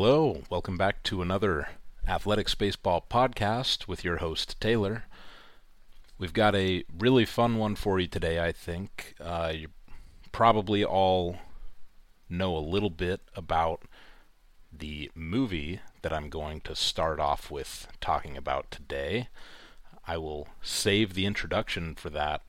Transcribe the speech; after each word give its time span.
Hello, 0.00 0.42
welcome 0.48 0.78
back 0.78 1.02
to 1.02 1.22
another 1.22 1.70
Athletics 2.06 2.54
Baseball 2.54 3.04
podcast 3.10 3.88
with 3.88 4.04
your 4.04 4.18
host, 4.18 4.60
Taylor. 4.60 5.06
We've 6.20 6.32
got 6.32 6.54
a 6.54 6.84
really 6.96 7.24
fun 7.24 7.56
one 7.56 7.74
for 7.74 7.98
you 7.98 8.06
today, 8.06 8.38
I 8.38 8.52
think. 8.52 9.16
Uh, 9.20 9.52
you 9.52 9.68
probably 10.30 10.84
all 10.84 11.38
know 12.28 12.56
a 12.56 12.60
little 12.60 12.90
bit 12.90 13.22
about 13.34 13.82
the 14.72 15.10
movie 15.16 15.80
that 16.02 16.12
I'm 16.12 16.30
going 16.30 16.60
to 16.60 16.76
start 16.76 17.18
off 17.18 17.50
with 17.50 17.88
talking 18.00 18.36
about 18.36 18.70
today. 18.70 19.28
I 20.06 20.16
will 20.16 20.46
save 20.62 21.14
the 21.14 21.26
introduction 21.26 21.96
for 21.96 22.10
that 22.10 22.42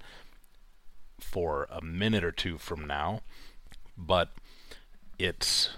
for 1.19 1.67
a 1.71 1.81
minute 1.81 2.23
or 2.23 2.31
two 2.31 2.59
from 2.59 2.85
now, 2.85 3.21
but 3.97 4.35
it's 5.17 5.71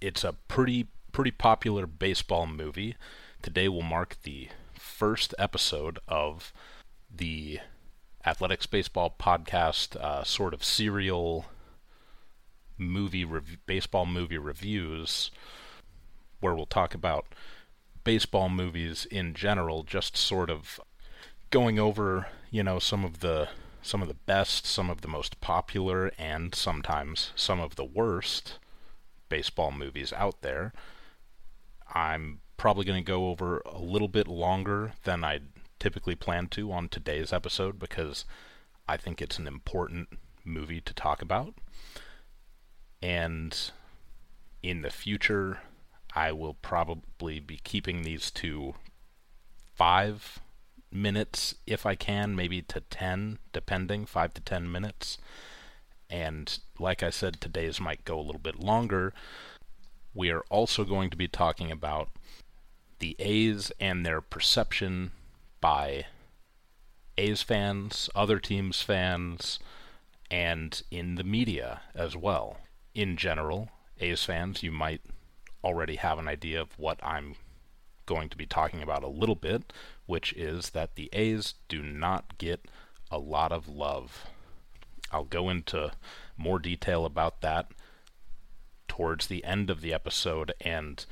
it's 0.00 0.24
a 0.24 0.32
pretty 0.48 0.88
pretty 1.20 1.30
popular 1.32 1.86
baseball 1.86 2.46
movie. 2.46 2.96
Today 3.42 3.68
will 3.68 3.82
mark 3.82 4.16
the 4.22 4.48
first 4.72 5.34
episode 5.38 5.98
of 6.08 6.50
the 7.14 7.60
Athletics 8.24 8.64
Baseball 8.64 9.14
Podcast 9.20 9.96
uh, 9.96 10.24
sort 10.24 10.54
of 10.54 10.64
serial 10.64 11.44
movie 12.78 13.26
rev- 13.26 13.58
baseball 13.66 14.06
movie 14.06 14.38
reviews, 14.38 15.30
where 16.40 16.54
we'll 16.54 16.64
talk 16.64 16.94
about 16.94 17.26
baseball 18.02 18.48
movies 18.48 19.04
in 19.04 19.34
general, 19.34 19.82
just 19.82 20.16
sort 20.16 20.48
of 20.48 20.80
going 21.50 21.78
over 21.78 22.28
you 22.50 22.62
know 22.62 22.78
some 22.78 23.04
of 23.04 23.20
the 23.20 23.50
some 23.82 24.00
of 24.00 24.08
the 24.08 24.14
best, 24.14 24.64
some 24.64 24.88
of 24.88 25.02
the 25.02 25.08
most 25.08 25.38
popular, 25.42 26.12
and 26.16 26.54
sometimes 26.54 27.32
some 27.36 27.60
of 27.60 27.76
the 27.76 27.84
worst 27.84 28.54
baseball 29.28 29.70
movies 29.70 30.14
out 30.14 30.40
there. 30.40 30.72
I'm 31.92 32.40
probably 32.56 32.84
going 32.84 33.02
to 33.02 33.06
go 33.06 33.28
over 33.28 33.62
a 33.64 33.78
little 33.78 34.08
bit 34.08 34.28
longer 34.28 34.92
than 35.04 35.24
I 35.24 35.40
typically 35.78 36.14
plan 36.14 36.46
to 36.48 36.70
on 36.72 36.88
today's 36.88 37.32
episode 37.32 37.78
because 37.78 38.24
I 38.86 38.96
think 38.96 39.22
it's 39.22 39.38
an 39.38 39.46
important 39.46 40.08
movie 40.44 40.80
to 40.82 40.94
talk 40.94 41.22
about. 41.22 41.54
And 43.02 43.56
in 44.62 44.82
the 44.82 44.90
future, 44.90 45.60
I 46.14 46.32
will 46.32 46.54
probably 46.54 47.40
be 47.40 47.60
keeping 47.62 48.02
these 48.02 48.30
to 48.32 48.74
five 49.74 50.40
minutes 50.92 51.54
if 51.66 51.86
I 51.86 51.94
can, 51.94 52.36
maybe 52.36 52.62
to 52.62 52.80
10, 52.80 53.38
depending, 53.52 54.06
five 54.06 54.34
to 54.34 54.40
10 54.40 54.70
minutes. 54.70 55.18
And 56.10 56.58
like 56.78 57.02
I 57.02 57.10
said, 57.10 57.40
today's 57.40 57.80
might 57.80 58.04
go 58.04 58.18
a 58.18 58.22
little 58.22 58.40
bit 58.40 58.58
longer 58.58 59.14
we 60.14 60.30
are 60.30 60.44
also 60.50 60.84
going 60.84 61.10
to 61.10 61.16
be 61.16 61.28
talking 61.28 61.70
about 61.70 62.08
the 62.98 63.16
A's 63.18 63.72
and 63.80 64.04
their 64.04 64.20
perception 64.20 65.12
by 65.60 66.06
A's 67.16 67.42
fans, 67.42 68.10
other 68.14 68.38
teams' 68.38 68.82
fans, 68.82 69.58
and 70.30 70.82
in 70.90 71.16
the 71.16 71.24
media 71.24 71.82
as 71.94 72.16
well. 72.16 72.58
In 72.94 73.16
general, 73.16 73.70
A's 74.00 74.24
fans, 74.24 74.62
you 74.62 74.72
might 74.72 75.02
already 75.62 75.96
have 75.96 76.18
an 76.18 76.28
idea 76.28 76.60
of 76.60 76.78
what 76.78 76.98
I'm 77.02 77.34
going 78.06 78.28
to 78.28 78.36
be 78.36 78.46
talking 78.46 78.82
about 78.82 79.02
a 79.02 79.08
little 79.08 79.34
bit, 79.34 79.72
which 80.06 80.32
is 80.32 80.70
that 80.70 80.94
the 80.96 81.08
A's 81.12 81.54
do 81.68 81.82
not 81.82 82.38
get 82.38 82.66
a 83.10 83.18
lot 83.18 83.52
of 83.52 83.68
love. 83.68 84.26
I'll 85.12 85.24
go 85.24 85.48
into 85.48 85.92
more 86.36 86.58
detail 86.58 87.04
about 87.04 87.40
that 87.42 87.70
towards 88.90 89.28
the 89.28 89.44
end 89.44 89.70
of 89.70 89.82
the 89.82 89.94
episode. 89.94 90.52
And 90.60 91.06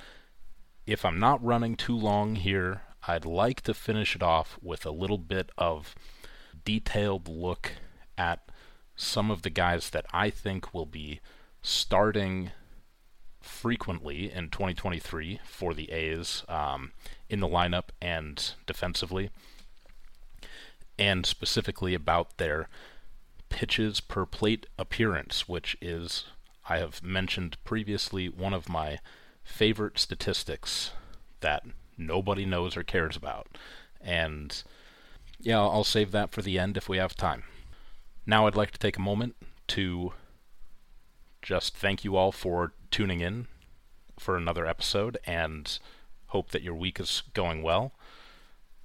if 0.85 1.05
I'm 1.05 1.21
not 1.21 1.43
running 1.45 1.77
too 1.77 1.97
long 1.97 2.35
here, 2.35 2.83
I'd 3.07 3.25
like 3.25 3.61
to 3.63 3.73
finish 3.73 4.17
it 4.17 4.23
off 4.23 4.59
with 4.61 4.85
a 4.85 4.91
little 4.91 5.17
bit 5.17 5.51
of 5.57 5.95
detailed 6.65 7.29
look 7.29 7.75
at 8.19 8.51
some 8.97 9.31
of 9.31 9.43
the 9.43 9.51
guys 9.51 9.91
that 9.91 10.07
I 10.13 10.29
think 10.29 10.75
will 10.75 10.87
be 10.87 11.21
starting 11.63 12.51
frequently 13.41 14.33
in 14.33 14.51
2023 14.51 15.39
for 15.45 15.73
the 15.73 15.93
A's 15.93 16.43
um, 16.49 16.91
in 17.31 17.39
the 17.39 17.47
lineup 17.47 17.91
and 18.03 18.55
defensively, 18.67 19.31
and 20.99 21.25
specifically 21.25 21.95
about 21.95 22.39
their 22.39 22.69
pitches 23.51 24.01
per 24.01 24.27
plate 24.27 24.67
appearance, 24.77 25.49
which 25.49 25.77
is 25.81 26.25
I 26.69 26.79
have 26.79 27.03
mentioned 27.03 27.57
previously 27.65 28.29
one 28.29 28.53
of 28.53 28.69
my 28.69 28.99
favorite 29.43 29.99
statistics 29.99 30.91
that 31.41 31.65
nobody 31.97 32.45
knows 32.45 32.77
or 32.77 32.83
cares 32.83 33.17
about. 33.17 33.47
And 34.01 34.63
yeah, 35.41 35.61
I'll 35.61 35.85
save 35.85 36.11
that 36.13 36.31
for 36.31 36.43
the 36.43 36.59
end 36.59 36.77
if 36.77 36.89
we 36.89 36.99
have 36.99 37.17
time. 37.17 37.45
Now 38.27 38.47
I'd 38.47 38.57
like 38.57 38.71
to 38.73 38.79
take 38.79 38.99
a 38.99 39.03
moment 39.03 39.37
to 39.69 40.13
just 41.41 41.75
thank 41.75 42.05
you 42.05 42.17
all 42.17 42.33
for 42.33 42.73
tuning 42.91 43.21
in 43.21 43.47
for 44.19 44.37
another 44.37 44.67
episode 44.67 45.17
and 45.25 45.79
hope 46.29 46.51
that 46.51 46.63
your 46.63 46.75
week 46.75 47.01
is 47.01 47.23
going 47.33 47.63
well. 47.63 47.93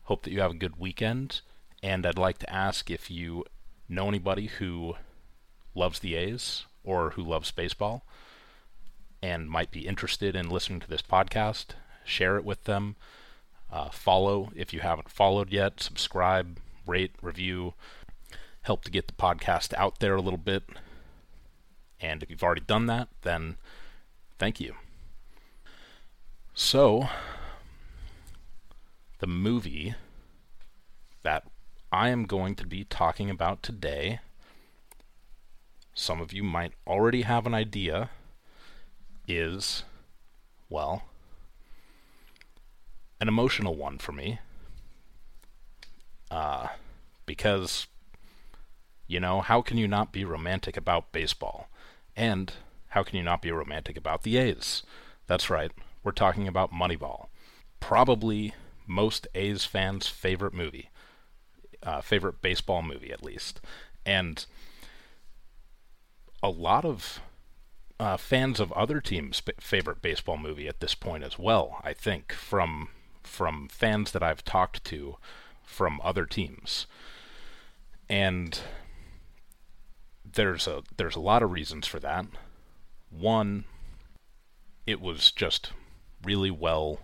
Hope 0.04 0.24
that 0.24 0.32
you 0.32 0.40
have 0.40 0.52
a 0.52 0.56
good 0.56 0.78
weekend. 0.78 1.42
And 1.82 2.06
I'd 2.06 2.18
like 2.18 2.38
to 2.38 2.54
ask 2.54 2.90
if 2.90 3.12
you 3.12 3.44
know 3.90 4.08
anybody 4.08 4.48
who 4.48 4.96
loves 5.76 6.00
the 6.00 6.16
A's 6.16 6.66
or 6.84 7.12
who 7.12 7.24
loves 7.24 7.52
baseball 7.52 8.04
and 9.22 9.50
might 9.50 9.72
be 9.72 9.88
interested 9.88 10.36
in 10.36 10.50
listening 10.50 10.82
to 10.82 10.90
this 10.90 11.02
podcast, 11.02 11.68
share 12.04 12.38
it 12.38 12.44
with 12.44 12.66
them. 12.66 12.96
Uh, 13.72 13.90
follow 13.90 14.52
if 14.56 14.74
you 14.74 14.82
haven't 14.82 15.10
followed 15.10 15.50
yet, 15.50 15.82
subscribe, 15.82 16.60
rate, 16.86 17.16
review, 17.22 17.74
help 18.64 18.84
to 18.84 18.92
get 18.92 19.08
the 19.08 19.14
podcast 19.14 19.74
out 19.76 20.00
there 20.00 20.16
a 20.16 20.22
little 20.22 20.38
bit. 20.38 20.64
And 22.00 22.22
if 22.22 22.30
you've 22.30 22.44
already 22.44 22.62
done 22.62 22.86
that, 22.88 23.08
then 23.22 23.56
thank 24.38 24.60
you. 24.60 24.76
So, 26.54 27.08
the 29.20 29.28
movie 29.28 29.96
that 31.24 31.46
I 31.92 32.10
am 32.10 32.26
going 32.26 32.56
to 32.56 32.68
be 32.68 32.84
talking 32.84 33.30
about 33.30 33.64
today 33.64 34.20
some 35.94 36.22
of 36.22 36.34
you 36.34 36.44
might 36.44 36.74
already 36.88 37.22
have 37.22 37.46
an 37.46 37.54
idea, 37.54 38.10
is, 39.28 39.84
well, 40.70 41.04
an 43.22 43.28
emotional 43.28 43.76
one 43.76 43.98
for 43.98 44.12
me. 44.12 44.40
Uh, 46.30 46.68
because, 47.26 47.88
you 49.08 49.20
know, 49.20 49.42
how 49.42 49.62
can 49.62 49.78
you 49.78 49.88
not 49.88 50.12
be 50.12 50.26
romantic 50.26 50.76
about 50.76 51.12
baseball? 51.12 51.70
And 52.16 52.52
how 52.90 53.04
can 53.04 53.18
you 53.18 53.24
not 53.24 53.42
be 53.42 53.52
romantic 53.52 53.98
about 53.98 54.24
the 54.24 54.38
A's? 54.38 54.84
That's 55.28 55.50
right, 55.50 55.72
we're 56.04 56.12
talking 56.12 56.48
about 56.48 56.74
Moneyball. 56.74 57.28
Probably 57.80 58.54
most 58.88 59.28
A's 59.36 59.64
fans' 59.66 60.08
favorite 60.08 60.54
movie. 60.54 60.90
Uh, 61.82 62.02
favorite 62.02 62.42
baseball 62.42 62.82
movie, 62.82 63.12
at 63.12 63.24
least. 63.24 63.62
And 64.06 64.46
a 66.44 66.50
lot 66.50 66.84
of 66.84 67.22
uh, 68.00 68.18
fans 68.18 68.60
of 68.60 68.74
other 68.74 69.00
teams' 69.00 69.42
favorite 69.62 70.02
baseball 70.02 70.38
movie 70.38 70.68
at 70.68 70.82
this 70.82 70.94
point 70.94 71.24
as 71.24 71.40
well. 71.40 71.80
I 71.84 71.94
think 71.94 72.34
from 72.34 72.90
from 73.24 73.70
fans 73.70 74.12
that 74.12 74.22
I've 74.22 74.44
talked 74.44 74.84
to 74.86 75.16
from 75.64 76.02
other 76.04 76.26
teams, 76.26 76.86
and 78.10 78.60
there's 80.30 80.68
a 80.68 80.84
there's 80.98 81.16
a 81.16 81.22
lot 81.22 81.42
of 81.42 81.52
reasons 81.52 81.88
for 81.88 82.00
that. 82.02 82.26
One, 83.10 83.64
it 84.86 85.00
was 85.00 85.32
just 85.32 85.72
really 86.26 86.52
well 86.52 87.00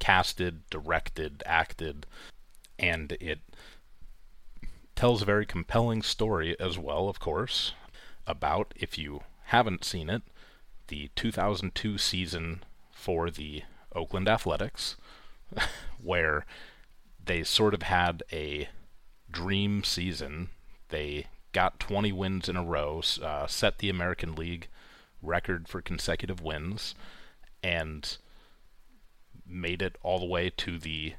casted, 0.00 0.68
directed, 0.68 1.44
acted, 1.46 2.06
and 2.76 3.12
it 3.20 3.38
tells 4.96 5.22
a 5.22 5.26
very 5.26 5.46
compelling 5.46 6.02
story 6.02 6.58
as 6.58 6.76
well, 6.76 7.08
of 7.08 7.20
course 7.20 7.72
about, 8.26 8.72
if 8.76 8.98
you 8.98 9.20
haven't 9.44 9.84
seen 9.84 10.08
it, 10.08 10.22
the 10.88 11.10
2002 11.16 11.98
season 11.98 12.62
for 12.90 13.30
the 13.30 13.62
Oakland 13.94 14.28
Athletics, 14.28 14.96
where 16.02 16.44
they 17.24 17.42
sort 17.42 17.74
of 17.74 17.82
had 17.82 18.22
a 18.32 18.68
dream 19.30 19.84
season. 19.84 20.50
They 20.88 21.26
got 21.52 21.80
20 21.80 22.12
wins 22.12 22.48
in 22.48 22.56
a 22.56 22.64
row, 22.64 23.02
uh, 23.22 23.46
set 23.46 23.78
the 23.78 23.88
American 23.88 24.34
League 24.34 24.68
record 25.22 25.68
for 25.68 25.80
consecutive 25.80 26.40
wins, 26.40 26.94
and 27.62 28.16
made 29.46 29.82
it 29.82 29.96
all 30.02 30.18
the 30.18 30.26
way 30.26 30.50
to 30.50 30.78
the 30.78 31.14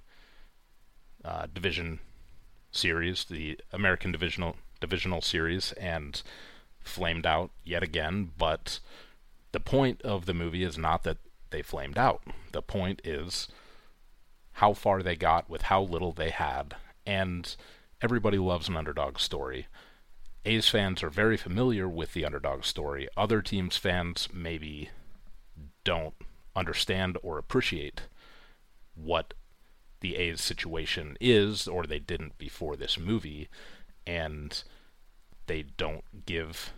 uh, 1.23 1.47
division 1.51 1.99
series, 2.71 3.23
the 3.25 3.59
American 3.71 4.11
divisional 4.11 4.57
divisional 4.81 5.21
series, 5.21 5.71
and 5.73 6.21
flamed 6.85 7.25
out 7.25 7.51
yet 7.63 7.83
again, 7.83 8.31
but 8.37 8.79
the 9.51 9.59
point 9.59 10.01
of 10.03 10.25
the 10.25 10.33
movie 10.33 10.63
is 10.63 10.77
not 10.77 11.03
that 11.03 11.17
they 11.49 11.61
flamed 11.61 11.97
out. 11.97 12.21
The 12.51 12.61
point 12.61 13.01
is 13.03 13.47
how 14.53 14.73
far 14.73 15.03
they 15.03 15.15
got 15.15 15.49
with 15.49 15.63
how 15.63 15.81
little 15.81 16.13
they 16.13 16.29
had, 16.29 16.75
and 17.05 17.55
everybody 18.01 18.37
loves 18.37 18.69
an 18.69 18.77
underdog 18.77 19.19
story. 19.19 19.67
A's 20.45 20.69
fans 20.69 21.01
are 21.01 21.09
very 21.09 21.37
familiar 21.37 21.89
with 21.89 22.13
the 22.13 22.23
underdog 22.23 22.63
story. 22.63 23.07
Other 23.17 23.41
teams' 23.41 23.77
fans 23.77 24.29
maybe 24.31 24.89
don't 25.83 26.13
understand 26.55 27.17
or 27.23 27.37
appreciate 27.37 28.03
what 28.93 29.33
the 30.01 30.15
A's 30.15 30.39
situation 30.39 31.17
is, 31.19 31.67
or 31.67 31.85
they 31.85 31.99
didn't 31.99 32.37
before 32.37 32.75
this 32.75 32.99
movie, 32.99 33.49
and 34.05 34.63
they 35.47 35.63
don't 35.63 36.25
give 36.25 36.73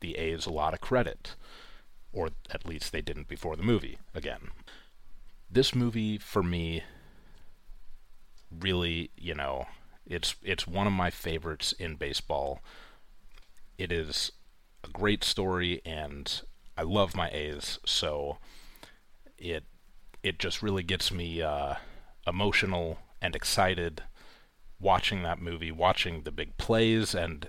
the 0.00 0.16
A's 0.16 0.46
a 0.46 0.50
lot 0.50 0.74
of 0.74 0.80
credit, 0.80 1.34
or 2.12 2.30
at 2.50 2.66
least 2.66 2.92
they 2.92 3.02
didn't 3.02 3.28
before 3.28 3.56
the 3.56 3.62
movie. 3.62 3.98
Again, 4.14 4.50
this 5.50 5.74
movie 5.74 6.18
for 6.18 6.42
me 6.42 6.82
really, 8.50 9.10
you 9.16 9.34
know, 9.34 9.66
it's 10.06 10.34
it's 10.42 10.66
one 10.66 10.86
of 10.86 10.92
my 10.92 11.10
favorites 11.10 11.72
in 11.72 11.96
baseball. 11.96 12.60
It 13.76 13.92
is 13.92 14.32
a 14.82 14.88
great 14.88 15.22
story, 15.22 15.82
and 15.84 16.40
I 16.76 16.82
love 16.82 17.14
my 17.14 17.28
A's, 17.30 17.78
so 17.84 18.38
it 19.36 19.64
it 20.22 20.38
just 20.38 20.62
really 20.62 20.82
gets 20.82 21.12
me 21.12 21.42
uh, 21.42 21.74
emotional 22.26 22.98
and 23.20 23.34
excited 23.36 24.02
watching 24.80 25.22
that 25.22 25.40
movie, 25.40 25.72
watching 25.72 26.22
the 26.22 26.32
big 26.32 26.56
plays, 26.56 27.14
and 27.14 27.48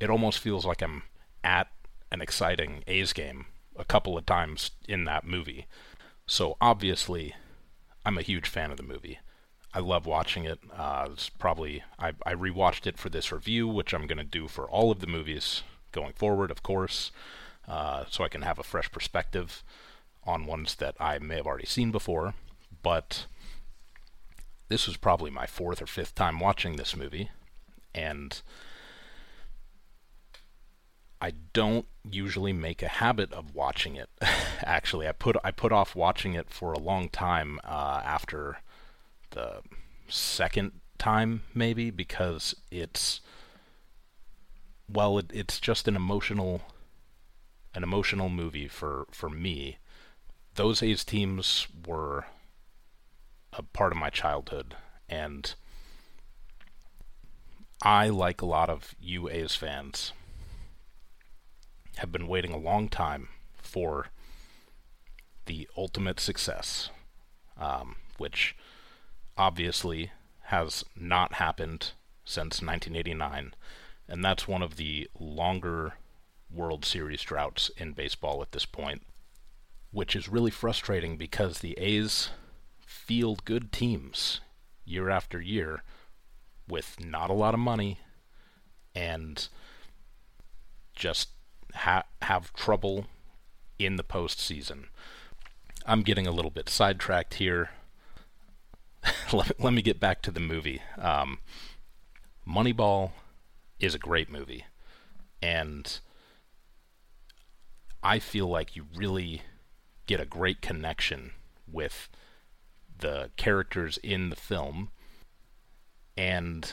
it 0.00 0.10
almost 0.10 0.38
feels 0.38 0.64
like 0.64 0.82
I'm 0.82 1.02
at 1.42 1.68
an 2.10 2.20
exciting 2.20 2.82
A's 2.86 3.12
game 3.12 3.46
a 3.76 3.84
couple 3.84 4.16
of 4.16 4.26
times 4.26 4.70
in 4.88 5.04
that 5.04 5.26
movie. 5.26 5.66
So 6.26 6.56
obviously, 6.60 7.34
I'm 8.04 8.18
a 8.18 8.22
huge 8.22 8.48
fan 8.48 8.70
of 8.70 8.76
the 8.76 8.82
movie. 8.82 9.18
I 9.72 9.80
love 9.80 10.06
watching 10.06 10.44
it. 10.44 10.60
Uh, 10.72 11.08
it's 11.12 11.28
probably 11.28 11.82
I, 11.98 12.12
I 12.24 12.34
rewatched 12.34 12.86
it 12.86 12.96
for 12.98 13.08
this 13.08 13.32
review, 13.32 13.66
which 13.66 13.92
I'm 13.92 14.06
going 14.06 14.18
to 14.18 14.24
do 14.24 14.46
for 14.46 14.70
all 14.70 14.92
of 14.92 15.00
the 15.00 15.06
movies 15.06 15.62
going 15.90 16.12
forward, 16.12 16.50
of 16.50 16.62
course, 16.62 17.10
uh, 17.66 18.04
so 18.08 18.22
I 18.22 18.28
can 18.28 18.42
have 18.42 18.58
a 18.58 18.64
fresh 18.64 18.90
perspective 18.92 19.64
on 20.24 20.46
ones 20.46 20.76
that 20.76 20.94
I 21.00 21.18
may 21.18 21.36
have 21.36 21.46
already 21.46 21.66
seen 21.66 21.90
before. 21.90 22.34
But 22.82 23.26
this 24.68 24.86
was 24.86 24.96
probably 24.96 25.30
my 25.30 25.46
fourth 25.46 25.82
or 25.82 25.86
fifth 25.86 26.14
time 26.14 26.38
watching 26.38 26.76
this 26.76 26.96
movie, 26.96 27.30
and 27.94 28.40
I 31.24 31.32
don't 31.54 31.86
usually 32.10 32.52
make 32.52 32.82
a 32.82 32.88
habit 32.88 33.32
of 33.32 33.54
watching 33.54 33.96
it. 33.96 34.10
Actually, 34.62 35.08
I 35.08 35.12
put 35.12 35.38
I 35.42 35.52
put 35.52 35.72
off 35.72 35.96
watching 35.96 36.34
it 36.34 36.50
for 36.50 36.74
a 36.74 36.78
long 36.78 37.08
time 37.08 37.60
uh, 37.64 38.02
after 38.04 38.58
the 39.30 39.62
second 40.06 40.72
time, 40.98 41.40
maybe 41.54 41.88
because 41.90 42.54
it's 42.70 43.22
well, 44.86 45.16
it, 45.16 45.30
it's 45.32 45.58
just 45.60 45.88
an 45.88 45.96
emotional 45.96 46.60
an 47.74 47.82
emotional 47.82 48.28
movie 48.28 48.68
for 48.68 49.06
for 49.10 49.30
me. 49.30 49.78
Those 50.56 50.82
A's 50.82 51.04
teams 51.06 51.68
were 51.86 52.26
a 53.54 53.62
part 53.62 53.92
of 53.92 53.98
my 53.98 54.10
childhood, 54.10 54.76
and 55.08 55.54
I, 57.80 58.10
like 58.10 58.42
a 58.42 58.46
lot 58.46 58.68
of 58.68 58.94
you 59.00 59.30
A's 59.30 59.56
fans, 59.56 60.12
have 61.96 62.12
been 62.12 62.28
waiting 62.28 62.52
a 62.52 62.58
long 62.58 62.88
time 62.88 63.28
for 63.54 64.08
the 65.46 65.68
ultimate 65.76 66.20
success, 66.20 66.90
um, 67.58 67.96
which 68.18 68.56
obviously 69.36 70.10
has 70.44 70.84
not 70.96 71.34
happened 71.34 71.92
since 72.24 72.62
1989, 72.62 73.54
and 74.08 74.24
that's 74.24 74.48
one 74.48 74.62
of 74.62 74.76
the 74.76 75.08
longer 75.18 75.94
World 76.50 76.84
Series 76.84 77.22
droughts 77.22 77.70
in 77.76 77.92
baseball 77.92 78.42
at 78.42 78.52
this 78.52 78.66
point, 78.66 79.02
which 79.90 80.14
is 80.14 80.28
really 80.28 80.50
frustrating 80.50 81.16
because 81.16 81.58
the 81.58 81.76
A's 81.78 82.30
field 82.86 83.44
good 83.44 83.72
teams 83.72 84.40
year 84.84 85.10
after 85.10 85.40
year 85.40 85.82
with 86.68 86.96
not 87.04 87.30
a 87.30 87.34
lot 87.34 87.54
of 87.54 87.60
money 87.60 87.98
and 88.94 89.48
just 90.94 91.30
ha- 91.74 92.04
have 92.22 92.52
trouble 92.52 93.06
in 93.78 93.96
the 93.96 94.04
postseason. 94.04 94.84
I'm 95.86 96.02
getting 96.02 96.26
a 96.26 96.32
little 96.32 96.50
bit 96.50 96.68
sidetracked 96.68 97.34
here. 97.34 97.70
let, 99.32 99.60
me 99.60 99.82
get 99.82 100.00
back 100.00 100.22
to 100.22 100.30
the 100.30 100.40
movie. 100.40 100.80
Um, 100.98 101.38
Moneyball 102.48 103.12
is 103.78 103.94
a 103.94 103.98
great 103.98 104.30
movie, 104.30 104.64
and 105.42 105.98
I 108.02 108.18
feel 108.18 108.46
like 108.46 108.76
you 108.76 108.86
really 108.94 109.42
get 110.06 110.20
a 110.20 110.26
great 110.26 110.62
connection 110.62 111.32
with 111.70 112.08
the 112.98 113.30
characters 113.36 113.98
in 114.02 114.30
the 114.30 114.36
film. 114.36 114.90
And 116.16 116.72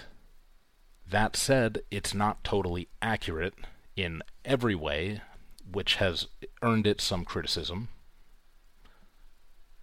that 1.09 1.36
said, 1.36 1.81
it's 1.89 2.13
not 2.13 2.44
totally 2.44 2.88
accurate 3.01 3.56
in 4.01 4.24
every 4.44 4.75
way, 4.75 5.21
which 5.71 5.95
has 5.95 6.27
earned 6.62 6.88
it 6.88 7.00
some 7.00 7.24
criticism. 7.24 7.89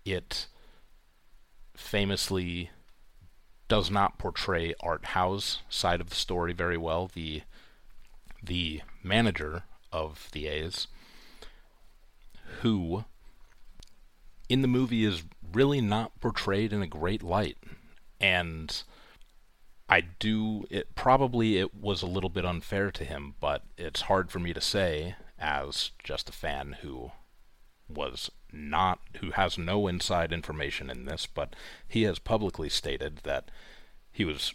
It 0.05 0.47
famously 1.75 2.71
does 3.69 3.91
not 3.91 4.19
portray 4.19 4.75
Art 4.81 5.07
Howe's 5.07 5.61
side 5.69 6.01
of 6.01 6.11
the 6.11 6.17
story 6.17 6.53
very 6.53 6.77
well. 6.77 7.11
The 7.13 7.43
the 8.43 8.83
manager 9.03 9.65
of 9.93 10.29
the 10.33 10.47
A's, 10.47 10.87
who 12.63 13.05
in 14.49 14.63
the 14.63 14.69
movie 14.69 15.05
is 15.05 15.23
really 15.53 15.81
not 15.81 16.19
portrayed 16.21 16.73
in 16.73 16.83
a 16.83 16.87
great 16.87 17.23
light. 17.23 17.59
And 18.21 18.83
I 19.89 20.03
do 20.03 20.67
it 20.71 20.95
probably 20.95 21.57
it 21.59 21.75
was 21.75 22.03
a 22.03 22.07
little 22.07 22.29
bit 22.29 22.45
unfair 22.45 22.91
to 22.91 23.05
him, 23.05 23.35
but 23.41 23.65
it's 23.77 24.03
hard 24.03 24.31
for 24.31 24.39
me 24.39 24.53
to 24.53 24.61
say 24.61 25.17
as 25.39 25.93
just 26.03 26.29
a 26.29 26.33
fan 26.33 26.77
who 26.83 27.13
was 27.89 28.31
not 28.53 29.01
who 29.21 29.31
has 29.31 29.57
no 29.57 29.87
inside 29.87 30.33
information 30.33 30.91
in 30.91 31.07
this, 31.07 31.27
but 31.27 31.57
he 31.87 32.03
has 32.03 32.19
publicly 32.19 32.69
stated 32.69 33.21
that 33.25 33.51
he 34.13 34.25
was 34.25 34.55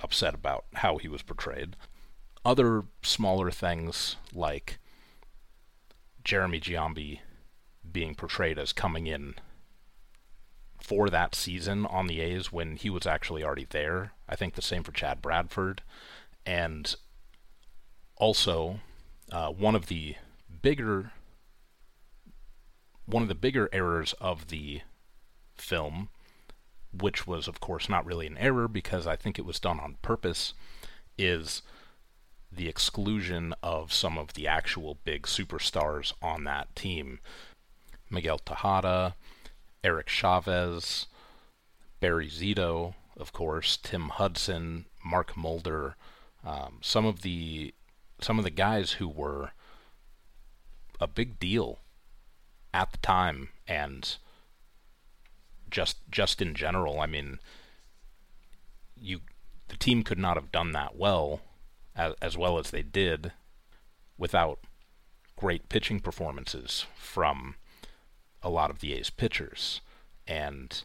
upset 0.00 0.34
about 0.34 0.66
how 0.74 0.98
he 0.98 1.08
was 1.08 1.22
portrayed. 1.22 1.76
Other 2.44 2.84
smaller 3.02 3.50
things 3.50 4.16
like 4.34 4.78
Jeremy 6.24 6.60
Giambi 6.60 7.20
being 7.90 8.14
portrayed 8.14 8.58
as 8.58 8.72
coming 8.72 9.06
in 9.06 9.34
for 10.80 11.10
that 11.10 11.34
season 11.34 11.86
on 11.86 12.06
the 12.06 12.20
A's 12.20 12.52
when 12.52 12.76
he 12.76 12.90
was 12.90 13.06
actually 13.06 13.42
already 13.42 13.66
there. 13.68 14.12
I 14.28 14.36
think 14.36 14.54
the 14.54 14.62
same 14.62 14.82
for 14.82 14.92
Chad 14.92 15.20
Bradford. 15.20 15.82
And 16.46 16.94
also, 18.16 18.80
uh, 19.30 19.50
one 19.50 19.74
of 19.74 19.86
the 19.86 20.16
bigger 20.62 21.12
one 23.06 23.22
of 23.22 23.28
the 23.28 23.34
bigger 23.34 23.70
errors 23.72 24.12
of 24.20 24.48
the 24.48 24.82
film, 25.54 26.10
which 26.92 27.26
was 27.26 27.48
of 27.48 27.58
course 27.58 27.88
not 27.88 28.04
really 28.04 28.26
an 28.26 28.36
error 28.36 28.68
because 28.68 29.06
I 29.06 29.16
think 29.16 29.38
it 29.38 29.46
was 29.46 29.58
done 29.58 29.80
on 29.80 29.96
purpose, 30.02 30.52
is 31.16 31.62
the 32.52 32.68
exclusion 32.68 33.54
of 33.62 33.92
some 33.92 34.18
of 34.18 34.34
the 34.34 34.46
actual 34.46 34.98
big 35.04 35.22
superstars 35.22 36.12
on 36.22 36.44
that 36.44 36.74
team. 36.76 37.18
Miguel 38.10 38.38
Tejada, 38.38 39.14
Eric 39.84 40.08
Chavez, 40.08 41.06
Barry 42.00 42.28
Zito, 42.28 42.94
of 43.16 43.32
course, 43.32 43.76
Tim 43.76 44.08
Hudson, 44.08 44.86
Mark 45.04 45.36
Mulder, 45.36 45.96
um, 46.44 46.78
some 46.80 47.04
of 47.04 47.22
the 47.22 47.74
some 48.20 48.38
of 48.38 48.44
the 48.44 48.50
guys 48.50 48.92
who 48.92 49.08
were 49.08 49.52
a 51.00 51.06
big 51.06 51.38
deal 51.38 51.78
at 52.74 52.90
the 52.92 52.98
time 52.98 53.50
and 53.66 54.16
just 55.70 55.98
just 56.10 56.42
in 56.42 56.54
general. 56.54 57.00
I 57.00 57.06
mean, 57.06 57.38
you 58.96 59.20
the 59.68 59.76
team 59.76 60.02
could 60.02 60.18
not 60.18 60.36
have 60.36 60.52
done 60.52 60.72
that 60.72 60.96
well 60.96 61.40
as, 61.94 62.14
as 62.20 62.36
well 62.36 62.58
as 62.58 62.70
they 62.70 62.82
did 62.82 63.32
without 64.16 64.60
great 65.36 65.68
pitching 65.68 66.00
performances 66.00 66.86
from 66.96 67.54
a 68.48 68.50
lot 68.50 68.70
of 68.70 68.80
the 68.80 68.94
A's 68.94 69.10
pitchers, 69.10 69.82
and 70.26 70.82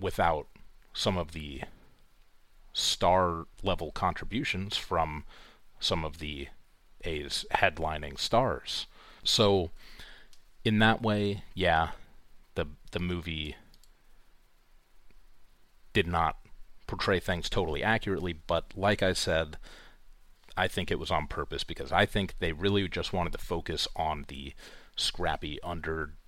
without 0.00 0.46
some 0.94 1.18
of 1.18 1.32
the 1.32 1.62
star 2.72 3.44
level 3.62 3.92
contributions 3.92 4.76
from 4.76 5.24
some 5.78 6.04
of 6.04 6.18
the 6.18 6.48
A's 7.04 7.44
headlining 7.52 8.18
stars. 8.18 8.86
So 9.22 9.70
in 10.64 10.78
that 10.78 11.02
way, 11.02 11.44
yeah, 11.54 11.90
the 12.54 12.66
the 12.92 12.98
movie 12.98 13.56
did 15.92 16.06
not 16.06 16.38
portray 16.86 17.20
things 17.20 17.50
totally 17.50 17.82
accurately, 17.82 18.32
but 18.32 18.72
like 18.74 19.02
I 19.02 19.12
said, 19.12 19.58
I 20.56 20.68
think 20.68 20.90
it 20.90 20.98
was 20.98 21.10
on 21.10 21.26
purpose 21.26 21.64
because 21.64 21.92
I 21.92 22.06
think 22.06 22.34
they 22.38 22.52
really 22.52 22.88
just 22.88 23.12
wanted 23.12 23.32
to 23.32 23.38
focus 23.38 23.86
on 23.96 24.24
the 24.28 24.54
scrappy 24.96 25.58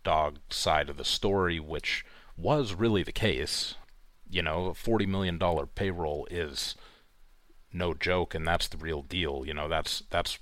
underdog 0.07 0.39
side 0.51 0.91
of 0.91 0.97
the 0.97 1.05
story, 1.05 1.59
which 1.59 2.05
was 2.37 2.75
really 2.75 3.03
the 3.03 3.13
case. 3.13 3.75
You 4.29 4.43
know, 4.43 4.67
a 4.67 4.73
$40 4.73 5.07
million 5.07 5.39
payroll 5.75 6.27
is 6.31 6.75
no 7.73 7.95
joke, 7.95 8.35
and 8.35 8.47
that's 8.47 8.69
the 8.69 8.77
real 8.77 9.03
deal. 9.03 9.45
You 9.47 9.55
know, 9.55 9.69
that's 9.69 10.03
that's 10.11 10.39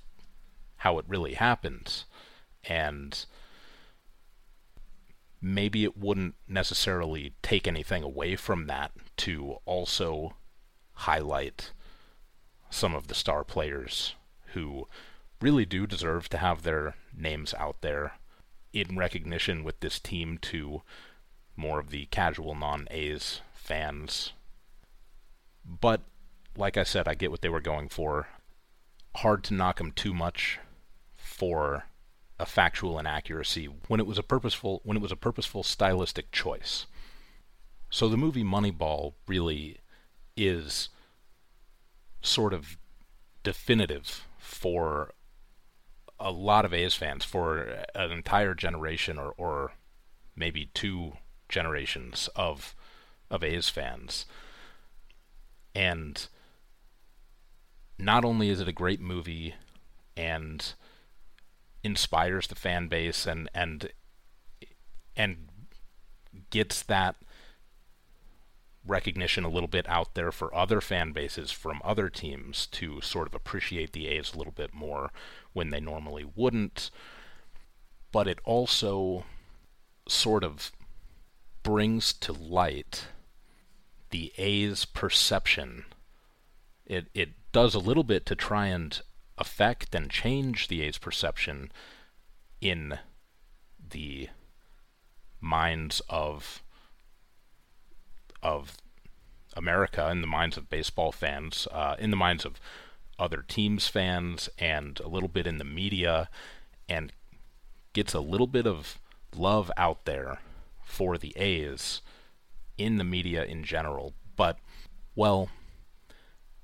how 0.77 0.97
it 0.97 1.05
really 1.07 1.35
happens. 1.35 2.05
And 2.63 3.25
maybe 5.41 5.83
it 5.83 5.97
wouldn't 5.97 6.35
necessarily 6.47 7.33
take 7.41 7.67
anything 7.67 8.03
away 8.03 8.35
from 8.35 8.67
that 8.67 8.91
to 9.17 9.57
also 9.65 10.35
highlight 10.93 11.71
some 12.69 12.95
of 12.95 13.07
the 13.07 13.15
star 13.15 13.43
players 13.43 14.15
who 14.53 14.87
really 15.41 15.65
do 15.65 15.85
deserve 15.85 16.29
to 16.29 16.37
have 16.37 16.63
their 16.63 16.95
names 17.15 17.53
out 17.55 17.81
there 17.81 18.13
in 18.73 18.97
recognition 18.97 19.63
with 19.63 19.79
this 19.79 19.99
team 19.99 20.37
to 20.39 20.81
more 21.55 21.79
of 21.79 21.91
the 21.91 22.05
casual 22.07 22.55
non 22.55 22.87
A's 22.91 23.41
fans. 23.53 24.33
But 25.65 26.01
like 26.57 26.77
I 26.77 26.83
said, 26.83 27.07
I 27.07 27.13
get 27.13 27.31
what 27.31 27.41
they 27.41 27.49
were 27.49 27.61
going 27.61 27.89
for. 27.89 28.27
Hard 29.17 29.43
to 29.45 29.53
knock 29.53 29.77
them 29.77 29.91
too 29.91 30.13
much 30.13 30.59
for 31.15 31.85
a 32.39 32.45
factual 32.45 32.99
inaccuracy 32.99 33.65
when 33.87 33.99
it 33.99 34.07
was 34.07 34.17
a 34.17 34.23
purposeful 34.23 34.81
when 34.83 34.97
it 34.97 35.01
was 35.01 35.11
a 35.11 35.15
purposeful 35.15 35.63
stylistic 35.63 36.31
choice. 36.31 36.87
So 37.89 38.09
the 38.09 38.17
movie 38.17 38.43
Moneyball 38.43 39.13
really 39.27 39.77
is 40.35 40.89
sort 42.21 42.53
of 42.53 42.77
definitive 43.43 44.25
for 44.39 45.13
a 46.19 46.31
lot 46.31 46.65
of 46.65 46.73
A's 46.73 46.95
fans, 46.95 47.25
for 47.25 47.85
an 47.95 48.11
entire 48.11 48.53
generation 48.53 49.17
or, 49.17 49.33
or 49.37 49.73
maybe 50.35 50.69
two 50.73 51.13
generations 51.49 52.29
of 52.35 52.75
of 53.29 53.43
A's 53.43 53.69
fans. 53.69 54.25
And 55.73 56.27
not 57.97 58.23
only 58.23 58.49
is 58.49 58.59
it 58.59 58.67
a 58.67 58.73
great 58.73 59.01
movie 59.01 59.55
and 60.15 60.73
inspires 61.83 62.47
the 62.47 62.55
fan 62.55 62.87
base 62.87 63.25
and 63.25 63.49
and 63.53 63.89
and 65.15 65.49
gets 66.49 66.83
that 66.83 67.15
recognition 68.85 69.43
a 69.43 69.49
little 69.49 69.67
bit 69.67 69.87
out 69.87 70.13
there 70.13 70.31
for 70.31 70.53
other 70.53 70.81
fan 70.81 71.11
bases 71.11 71.51
from 71.51 71.81
other 71.83 72.09
teams 72.09 72.67
to 72.67 72.99
sort 73.01 73.27
of 73.27 73.35
appreciate 73.35 73.93
the 73.93 74.07
A's 74.07 74.33
a 74.33 74.37
little 74.37 74.53
bit 74.53 74.73
more 74.73 75.11
when 75.53 75.69
they 75.69 75.79
normally 75.79 76.25
wouldn't. 76.35 76.91
But 78.11 78.27
it 78.27 78.39
also 78.43 79.25
sort 80.07 80.43
of 80.43 80.71
brings 81.63 82.13
to 82.13 82.33
light 82.33 83.07
the 84.09 84.33
A's 84.37 84.85
perception. 84.85 85.85
It 86.85 87.07
it 87.13 87.29
does 87.51 87.73
a 87.73 87.79
little 87.79 88.03
bit 88.03 88.25
to 88.25 88.35
try 88.35 88.67
and 88.67 89.01
affect 89.37 89.95
and 89.95 90.09
change 90.09 90.67
the 90.67 90.81
A's 90.81 90.97
perception 90.97 91.71
in 92.61 92.99
the 93.89 94.29
minds 95.39 96.01
of 96.09 96.62
of 98.43 98.77
America, 99.55 100.07
in 100.11 100.21
the 100.21 100.27
minds 100.27 100.57
of 100.57 100.69
baseball 100.69 101.11
fans, 101.11 101.67
uh, 101.71 101.95
in 101.97 102.11
the 102.11 102.17
minds 102.17 102.45
of 102.45 102.59
other 103.17 103.43
teams' 103.47 103.87
fans, 103.87 104.49
and 104.59 104.99
a 104.99 105.07
little 105.07 105.29
bit 105.29 105.47
in 105.47 105.57
the 105.57 105.63
media, 105.63 106.29
and 106.87 107.11
gets 107.93 108.13
a 108.13 108.19
little 108.19 108.47
bit 108.47 108.67
of 108.67 108.99
love 109.35 109.71
out 109.77 110.05
there 110.05 110.39
for 110.83 111.17
the 111.17 111.33
A's 111.37 112.01
in 112.77 112.97
the 112.97 113.03
media 113.03 113.43
in 113.43 113.63
general. 113.63 114.13
But, 114.35 114.57
well, 115.15 115.49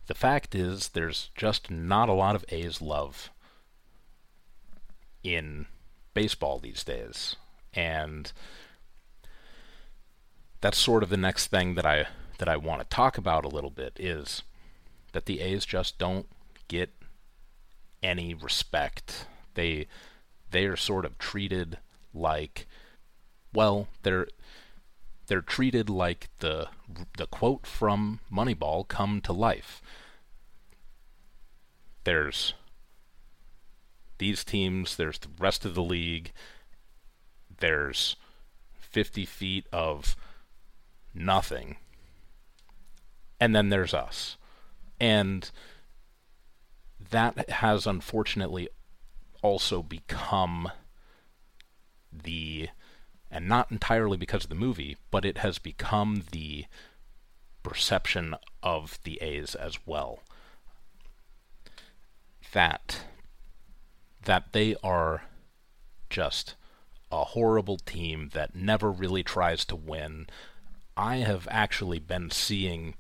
the 0.08 0.16
fact 0.16 0.56
is, 0.56 0.90
there's 0.90 1.30
just 1.36 1.72
not 1.72 2.10
a 2.10 2.14
lot 2.14 2.36
of 2.36 2.46
A's 2.50 2.82
love 2.82 3.30
in 5.24 5.68
baseball 6.14 6.60
these 6.60 6.84
days. 6.84 7.36
And 7.74 8.32
that's 10.62 10.78
sort 10.78 11.04
of 11.04 11.10
the 11.10 11.18
next 11.18 11.48
thing 11.48 11.76
that 11.76 11.86
I 11.86 12.08
that 12.38 12.50
I 12.50 12.58
want 12.58 12.82
to 12.82 12.88
talk 12.88 13.18
about 13.18 13.46
a 13.46 13.50
little 13.50 13.70
bit 13.70 13.98
is 14.00 14.44
that 15.12 15.26
the 15.26 15.42
A's 15.42 15.66
just 15.66 15.98
don't 15.98 16.28
get 16.68 16.92
any 18.02 18.34
respect. 18.34 19.26
They 19.56 19.88
they 20.52 20.66
are 20.66 20.78
sort 20.78 21.06
of 21.06 21.18
treated 21.18 21.78
like 22.14 22.68
well, 23.54 23.88
they're 24.04 24.28
they're 25.28 25.42
treated 25.42 25.90
like 25.90 26.30
the 26.40 26.68
the 27.18 27.28
quote 27.28 27.66
from 27.66 28.20
Moneyball 28.32 28.88
come 28.88 29.22
to 29.22 29.34
life. 29.34 29.82
There's 32.04 32.54
these 34.18 34.44
teams, 34.44 34.98
there's 34.98 35.20
the 35.20 35.30
rest 35.40 35.66
of 35.66 35.76
the 35.76 35.84
league, 35.84 36.34
there's 37.60 38.16
50 38.80 39.26
feet 39.26 39.66
of 39.72 40.16
nothing, 41.14 41.78
and 43.40 43.56
then 43.56 43.70
there's 43.70 43.94
us. 43.94 44.38
And 45.00 45.50
that 47.12 47.50
has 47.50 47.88
unfortunately 47.88 48.70
also 49.42 49.82
become 49.82 50.70
the 52.12 52.70
and 53.32 53.48
not 53.48 53.72
entirely 53.72 54.18
because 54.18 54.44
of 54.44 54.50
the 54.50 54.56
movie, 54.56 54.98
but 55.12 55.24
it 55.24 55.38
has 55.40 55.60
become 55.60 56.24
the 56.32 56.66
perception 57.62 58.36
of 58.64 59.00
the 59.04 59.22
A's 59.22 59.54
as 59.56 59.78
well. 59.86 60.20
That 62.54 63.02
that 64.26 64.52
they 64.52 64.76
are 64.84 65.24
just 66.10 66.56
a 67.12 67.24
horrible 67.24 67.78
team 67.78 68.30
that 68.34 68.56
never 68.56 68.92
really 68.92 69.24
tries 69.24 69.66
to 69.66 69.76
win. 69.76 70.28
I 71.00 71.20
have 71.20 71.48
actually 71.50 72.00
been 72.00 72.30
seeing 72.30 72.96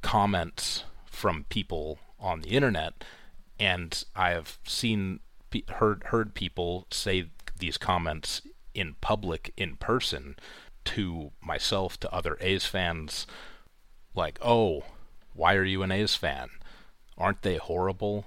comments 0.00 0.82
from 1.06 1.44
people 1.48 2.00
on 2.18 2.40
the 2.40 2.48
internet 2.48 3.04
and 3.60 4.02
I 4.16 4.30
have 4.30 4.58
seen 4.64 5.20
heard 5.68 6.02
heard 6.06 6.34
people 6.34 6.88
say 6.90 7.30
these 7.56 7.78
comments 7.78 8.42
in 8.74 8.96
public 9.00 9.52
in 9.56 9.76
person 9.76 10.34
to 10.86 11.30
myself 11.40 12.00
to 12.00 12.12
other 12.12 12.36
A's 12.40 12.66
fans 12.66 13.24
like, 14.12 14.40
"Oh, 14.42 14.82
why 15.34 15.54
are 15.54 15.64
you 15.64 15.84
an 15.84 15.92
A's 15.92 16.16
fan? 16.16 16.50
Aren't 17.16 17.42
they 17.42 17.58
horrible? 17.58 18.24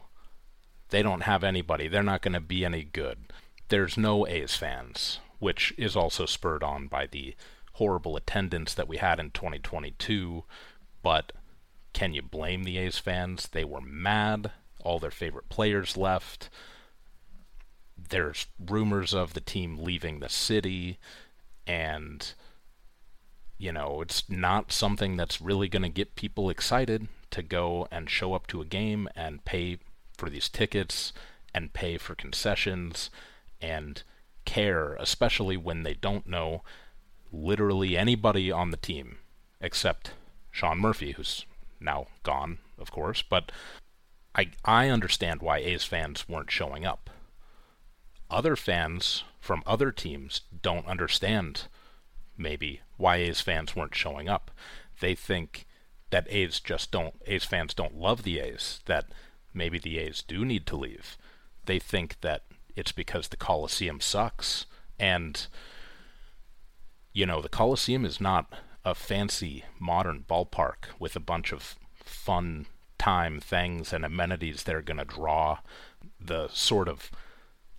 They 0.91 1.03
don't 1.03 1.23
have 1.23 1.43
anybody. 1.43 1.89
They're 1.89 2.03
not 2.03 2.21
going 2.21 2.35
to 2.35 2.39
be 2.39 2.63
any 2.63 2.85
good." 2.85 3.33
There's 3.67 3.97
no 3.97 4.25
A's 4.25 4.55
fans, 4.55 5.19
which 5.39 5.73
is 5.77 5.97
also 5.97 6.25
spurred 6.25 6.63
on 6.63 6.87
by 6.87 7.07
the 7.07 7.35
horrible 7.75 8.15
attendance 8.17 8.73
that 8.73 8.87
we 8.87 8.97
had 8.97 9.19
in 9.19 9.31
2022, 9.31 10.43
but 11.01 11.31
can 11.93 12.13
you 12.13 12.21
blame 12.21 12.63
the 12.63 12.77
A's 12.77 12.97
fans? 12.97 13.47
They 13.47 13.63
were 13.63 13.81
mad. 13.81 14.51
All 14.83 14.99
their 14.99 15.11
favorite 15.11 15.49
players 15.49 15.95
left 15.95 16.49
there's 18.09 18.47
rumors 18.59 19.13
of 19.13 19.33
the 19.33 19.41
team 19.41 19.77
leaving 19.77 20.19
the 20.19 20.29
city 20.29 20.99
and 21.65 22.33
you 23.57 23.71
know 23.71 24.01
it's 24.01 24.29
not 24.29 24.71
something 24.71 25.15
that's 25.15 25.41
really 25.41 25.67
going 25.67 25.81
to 25.81 25.89
get 25.89 26.15
people 26.15 26.49
excited 26.49 27.07
to 27.31 27.41
go 27.41 27.87
and 27.91 28.09
show 28.09 28.33
up 28.33 28.47
to 28.47 28.61
a 28.61 28.65
game 28.65 29.07
and 29.15 29.45
pay 29.45 29.77
for 30.17 30.29
these 30.29 30.49
tickets 30.49 31.13
and 31.53 31.73
pay 31.73 31.97
for 31.97 32.15
concessions 32.15 33.09
and 33.61 34.03
care 34.43 34.93
especially 34.95 35.57
when 35.57 35.83
they 35.83 35.93
don't 35.93 36.27
know 36.27 36.61
literally 37.35 37.97
anybody 37.97 38.51
on 38.51 38.71
the 38.71 38.77
team 38.77 39.17
except 39.61 40.11
Sean 40.51 40.79
Murphy 40.79 41.13
who's 41.13 41.45
now 41.79 42.07
gone 42.23 42.59
of 42.77 42.91
course 42.91 43.21
but 43.21 43.51
I 44.33 44.51
I 44.63 44.89
understand 44.89 45.41
why 45.41 45.57
A's 45.59 45.83
fans 45.83 46.27
weren't 46.29 46.51
showing 46.51 46.85
up 46.85 47.09
other 48.29 48.55
fans 48.55 49.23
from 49.39 49.63
other 49.65 49.91
teams 49.91 50.41
don't 50.61 50.87
understand 50.87 51.67
maybe 52.37 52.81
why 52.97 53.17
A's 53.17 53.41
fans 53.41 53.75
weren't 53.75 53.95
showing 53.95 54.27
up. 54.27 54.51
They 54.99 55.15
think 55.15 55.65
that 56.09 56.27
A's 56.29 56.59
just 56.59 56.91
don't 56.91 57.15
A's 57.25 57.43
fans 57.43 57.73
don't 57.73 57.97
love 57.97 58.23
the 58.23 58.39
A's, 58.39 58.81
that 58.85 59.05
maybe 59.53 59.79
the 59.79 59.99
A's 59.99 60.21
do 60.21 60.45
need 60.45 60.65
to 60.67 60.75
leave. 60.75 61.17
They 61.65 61.79
think 61.79 62.21
that 62.21 62.43
it's 62.75 62.91
because 62.91 63.27
the 63.27 63.37
Coliseum 63.37 64.01
sucks. 64.01 64.65
And, 64.99 65.47
you 67.15 67.25
know, 67.25 67.41
the 67.41 67.49
Coliseum 67.49 68.05
is 68.05 68.19
not 68.19 68.53
a 68.83 68.93
fancy 68.93 69.63
modern 69.79 70.25
ballpark 70.29 70.89
with 70.99 71.15
a 71.15 71.21
bunch 71.21 71.53
of 71.53 71.75
fun 71.93 72.65
time 72.99 73.39
things 73.39 73.93
and 73.93 74.03
amenities 74.03 74.63
that 74.63 74.75
are 74.75 74.81
going 74.81 74.97
to 74.97 75.05
draw 75.05 75.59
the 76.19 76.49
sort 76.49 76.89
of 76.89 77.09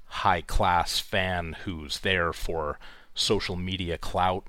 high 0.07 0.41
class 0.41 0.99
fan 0.99 1.55
who's 1.65 1.99
there 1.99 2.33
for 2.33 2.79
social 3.15 3.57
media 3.57 3.99
clout, 3.99 4.47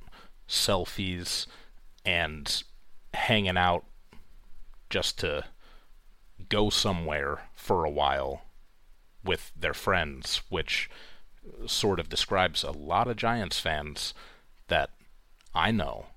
selfies, 0.48 1.48
and 2.06 2.63
hanging 3.13 3.58
out 3.58 3.84
just 4.89 5.20
to 5.20 5.44
go 6.48 6.70
somewhere 6.70 7.41
for 7.53 7.84
a 7.84 7.91
while 7.91 8.44
with 9.22 9.51
their 9.53 9.74
friends, 9.74 10.44
which 10.48 10.89
sort 11.65 12.00
of 12.00 12.08
describes 12.08 12.63
a 12.63 12.72
lot 12.72 13.10
of 13.10 13.17
Giants 13.17 13.60
fans 13.60 14.13
that 14.68 14.92
I 15.54 15.72
know 15.72 16.08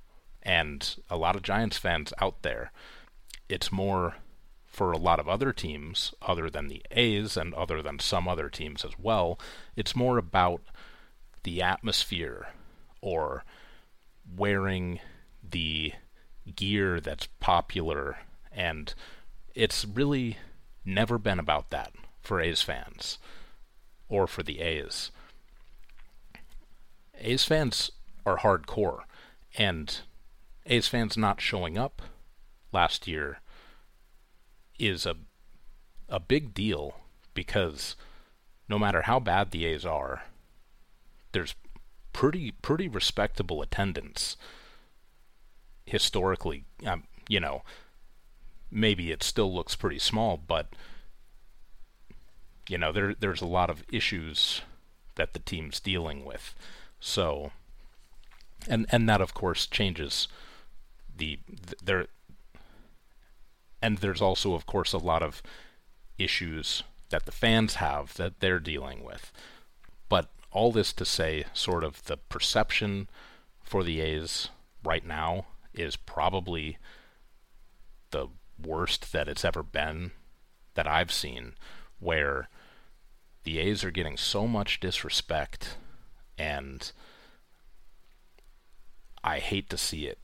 and 0.43 0.97
a 1.09 1.17
lot 1.17 1.37
of 1.37 1.43
Giants 1.43 1.77
fans 1.77 2.13
out 2.19 2.43
there. 2.43 2.73
It's 3.49 3.71
more 3.71 4.17
for 4.67 4.93
a 4.93 4.99
lot 4.99 5.19
of 5.19 5.29
other 5.29 5.53
teams, 5.53 6.15
other 6.23 6.49
than 6.49 6.69
the 6.69 6.83
A's 6.93 7.37
and 7.37 7.53
other 7.55 7.83
than 7.83 7.99
some 7.99 8.29
other 8.29 8.49
teams 8.49 8.85
as 8.85 8.93
well, 8.99 9.39
it's 9.77 9.97
more 9.97 10.17
about 10.17 10.63
the 11.43 11.61
atmosphere 11.61 12.49
or 13.01 13.45
wearing 14.37 15.01
the 15.49 15.93
gear 16.55 17.01
that's 17.01 17.27
popular. 17.41 18.19
And 18.53 18.95
it's 19.55 19.85
really 19.85 20.39
never 20.85 21.19
been 21.19 21.41
about 21.41 21.71
that 21.71 21.93
for 22.21 22.41
A's 22.41 22.63
fans 22.63 23.19
or 24.09 24.27
for 24.27 24.43
the 24.45 24.61
A's. 24.61 25.11
A's 27.19 27.45
fans 27.45 27.91
are 28.27 28.39
hardcore, 28.39 29.01
and 29.57 30.01
A's 30.67 30.89
fans 30.89 31.17
not 31.17 31.41
showing 31.41 31.77
up 31.79 32.03
last 32.73 33.07
year 33.07 33.41
is 34.79 35.07
a 35.07 35.17
a 36.09 36.19
big 36.19 36.53
deal 36.53 36.97
because 37.35 37.95
no 38.69 38.79
matter 38.79 39.03
how 39.03 39.21
bad 39.21 39.51
the 39.51 39.65
A's 39.65 39.85
are, 39.85 40.25
there's 41.33 41.55
pretty 42.13 42.53
pretty 42.63 42.89
respectable 42.89 43.63
attendance 43.63 44.37
historically. 45.87 46.65
Um, 46.85 47.05
you 47.29 47.41
know, 47.41 47.63
maybe 48.71 49.11
it 49.11 49.23
still 49.23 49.53
looks 49.53 49.77
pretty 49.77 49.99
small, 49.99 50.37
but 50.37 50.69
you 52.69 52.79
know 52.79 52.93
there 52.93 53.15
there's 53.15 53.43
a 53.43 53.47
lot 53.47 53.71
of 53.71 53.85
issues 53.93 54.63
that 55.17 55.33
the 55.33 55.39
team's 55.39 55.81
dealing 55.81 56.25
with. 56.25 56.55
So, 56.99 57.53
and 58.69 58.87
and 58.91 59.09
that 59.09 59.21
of 59.21 59.35
course 59.35 59.67
changes 59.67 60.29
the, 61.17 61.39
the 61.47 61.77
there 61.83 62.07
and 63.83 63.99
there's 63.99 64.21
also, 64.21 64.55
of 64.55 64.67
course, 64.67 64.93
a 64.93 64.99
lot 64.99 65.23
of 65.23 65.43
issues 66.19 66.83
that 67.09 67.27
the 67.27 67.33
fans 67.33 67.77
have 67.77 68.15
that 68.15 68.41
they're 68.41 68.61
dealing 68.61 69.03
with. 69.03 69.33
But 70.09 70.31
all 70.53 70.71
this 70.73 70.93
to 70.95 71.05
say, 71.05 71.45
sort 71.53 71.83
of 71.83 72.05
the 72.05 72.17
perception 72.17 73.09
for 73.63 73.83
the 73.83 74.01
A's 74.01 74.51
right 74.85 75.07
now 75.07 75.47
is 75.73 75.97
probably 75.97 76.79
the 78.11 78.29
worst 78.63 79.13
that 79.13 79.29
it's 79.29 79.45
ever 79.45 79.63
been 79.63 80.11
that 80.75 80.87
I've 80.87 81.13
seen, 81.13 81.55
where 81.99 82.49
the 83.45 83.59
A's 83.59 83.83
are 83.83 83.91
getting 83.91 84.17
so 84.17 84.47
much 84.47 84.81
disrespect, 84.81 85.77
and 86.37 86.93
I 89.23 89.39
hate 89.39 89.69
to 89.71 89.77
see 89.77 90.07
it. 90.07 90.19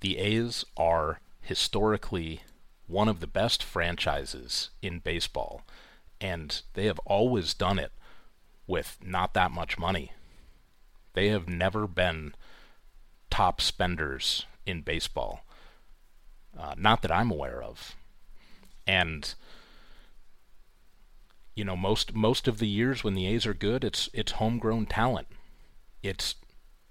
The 0.00 0.18
A's 0.18 0.64
are 0.76 1.20
historically 1.40 2.40
one 2.86 3.08
of 3.08 3.20
the 3.20 3.26
best 3.26 3.62
franchises 3.62 4.70
in 4.82 4.98
baseball, 4.98 5.62
and 6.20 6.62
they 6.74 6.86
have 6.86 6.98
always 7.00 7.54
done 7.54 7.78
it 7.78 7.92
with 8.66 8.98
not 9.02 9.34
that 9.34 9.50
much 9.50 9.78
money. 9.78 10.12
They 11.14 11.28
have 11.28 11.48
never 11.48 11.86
been 11.86 12.34
top 13.30 13.60
spenders 13.60 14.46
in 14.66 14.82
baseball, 14.82 15.44
uh, 16.58 16.74
not 16.76 17.02
that 17.02 17.12
I'm 17.12 17.30
aware 17.30 17.62
of. 17.62 17.94
And 18.86 19.34
you 21.54 21.64
know, 21.64 21.76
most 21.76 22.14
most 22.14 22.48
of 22.48 22.58
the 22.58 22.68
years 22.68 23.04
when 23.04 23.14
the 23.14 23.26
A's 23.26 23.46
are 23.46 23.54
good, 23.54 23.84
it's 23.84 24.08
it's 24.12 24.32
homegrown 24.32 24.86
talent. 24.86 25.28
It's 26.02 26.34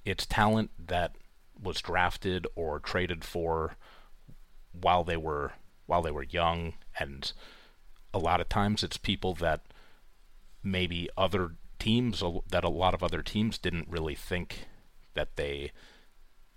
it's 0.05 0.25
talent 0.25 0.71
that 0.77 1.15
was 1.61 1.81
drafted 1.81 2.47
or 2.55 2.79
traded 2.79 3.23
for 3.23 3.75
while 4.71 5.03
they 5.03 5.17
were 5.17 5.53
while 5.85 6.01
they 6.01 6.11
were 6.11 6.23
young 6.23 6.73
and 6.99 7.33
a 8.13 8.19
lot 8.19 8.41
of 8.41 8.49
times 8.49 8.83
it's 8.83 8.97
people 8.97 9.33
that 9.33 9.61
maybe 10.63 11.09
other 11.17 11.55
teams 11.79 12.23
that 12.49 12.63
a 12.63 12.69
lot 12.69 12.93
of 12.93 13.03
other 13.03 13.21
teams 13.21 13.57
didn't 13.57 13.89
really 13.89 14.15
think 14.15 14.67
that 15.15 15.35
they 15.35 15.71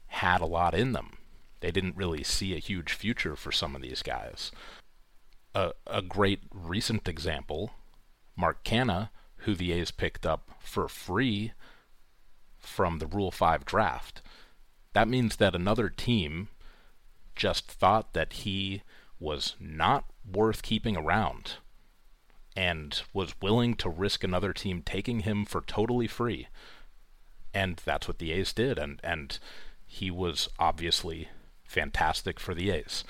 had 0.07 0.41
a 0.41 0.47
lot 0.47 0.75
in 0.75 0.93
them. 0.93 1.19
They 1.61 1.71
didn't 1.71 1.97
really 1.97 2.23
see 2.23 2.55
a 2.55 2.61
huge 2.61 2.93
future 2.93 3.35
for 3.35 3.51
some 3.51 3.75
of 3.75 3.83
these 3.83 4.03
guys. 4.03 4.53
A, 5.55 5.73
a 5.87 6.03
great 6.03 6.43
recent 6.53 7.09
example, 7.09 7.73
Mark 8.37 8.63
Canha, 8.63 9.11
who 9.39 9.55
the 9.55 9.73
A's 9.73 9.91
picked 9.91 10.25
up 10.25 10.51
for 10.61 10.89
free 10.89 11.53
from 12.67 12.99
the 12.99 13.07
Rule 13.07 13.31
5 13.31 13.65
draft. 13.65 14.23
That 14.93 15.09
means 15.09 15.37
that 15.37 15.55
another 15.55 15.89
team 15.89 16.49
just 17.35 17.71
thought 17.71 18.15
that 18.15 18.33
he 18.33 18.83
was 19.21 19.57
not 19.61 20.05
worth 20.31 20.63
keeping 20.63 20.97
around 20.97 21.55
and 22.57 23.03
was 23.13 23.35
willing 23.41 23.75
to 23.75 23.89
risk 23.89 24.25
another 24.25 24.53
team 24.53 24.83
taking 24.83 25.21
him 25.21 25.45
for 25.45 25.61
totally 25.61 26.07
free. 26.07 26.49
And 27.53 27.81
that's 27.85 28.09
what 28.09 28.19
the 28.19 28.33
A's 28.33 28.53
did 28.53 28.79
and 28.79 29.01
and 29.05 29.39
he 29.87 30.11
was 30.11 30.49
obviously 30.59 31.29
fantastic 31.65 32.41
for 32.41 32.55
the 32.55 32.71
A's. 32.71 33.05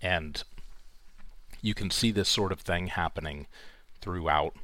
And 0.00 0.42
you 1.60 1.74
can 1.74 1.90
see 1.90 2.10
this 2.10 2.28
sort 2.28 2.52
of 2.52 2.60
thing 2.60 2.88
happening 2.88 3.46
throughout 4.00 4.54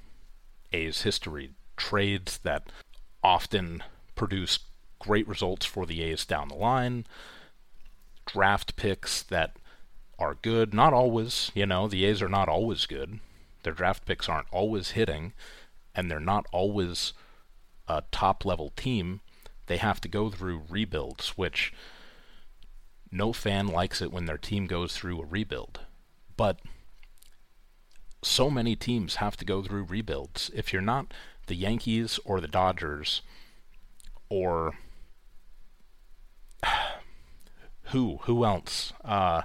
A's 0.73 1.03
history. 1.03 1.51
Trades 1.77 2.39
that 2.39 2.71
often 3.23 3.83
produce 4.17 4.59
great 4.99 5.29
results 5.29 5.65
for 5.65 5.87
the 5.87 6.03
A's 6.03 6.25
down 6.25 6.49
the 6.49 6.55
line, 6.55 7.07
draft 8.27 8.77
picks 8.77 9.23
that 9.23 9.57
are 10.19 10.35
good. 10.35 10.75
Not 10.75 10.93
always, 10.93 11.53
you 11.55 11.67
know, 11.67 11.87
the 11.87 12.05
A's 12.05 12.23
are 12.23 12.29
not 12.29 12.49
always 12.49 12.87
good. 12.87 13.21
Their 13.63 13.73
draft 13.73 14.05
picks 14.05 14.29
aren't 14.29 14.49
always 14.51 14.91
hitting, 14.91 15.33
and 15.95 16.11
they're 16.11 16.21
not 16.21 16.47
always 16.53 17.13
a 17.89 18.03
top 18.11 18.45
level 18.45 18.73
team. 18.77 19.21
They 19.67 19.77
have 19.77 20.01
to 20.01 20.09
go 20.09 20.31
through 20.31 20.63
rebuilds, 20.69 21.31
which 21.31 21.73
no 23.11 23.33
fan 23.33 23.67
likes 23.67 24.01
it 24.01 24.13
when 24.13 24.27
their 24.27 24.39
team 24.39 24.67
goes 24.67 24.97
through 24.97 25.21
a 25.21 25.27
rebuild. 25.27 25.81
But 26.37 26.61
so 28.23 28.51
many 28.51 28.77
teams 28.77 29.17
have 29.17 29.37
to 29.37 29.45
go 29.45 29.63
through 29.63 29.85
rebuilds. 29.85 30.51
If 30.55 30.73
you're 30.73 30.83
not 30.83 31.13
the 31.47 31.55
Yankees 31.55 32.19
or 32.25 32.41
the 32.41 32.49
Dodgers 32.49 33.23
or 34.29 34.75
who? 37.85 38.19
Who 38.23 38.45
else? 38.45 38.93
Uh, 39.05 39.43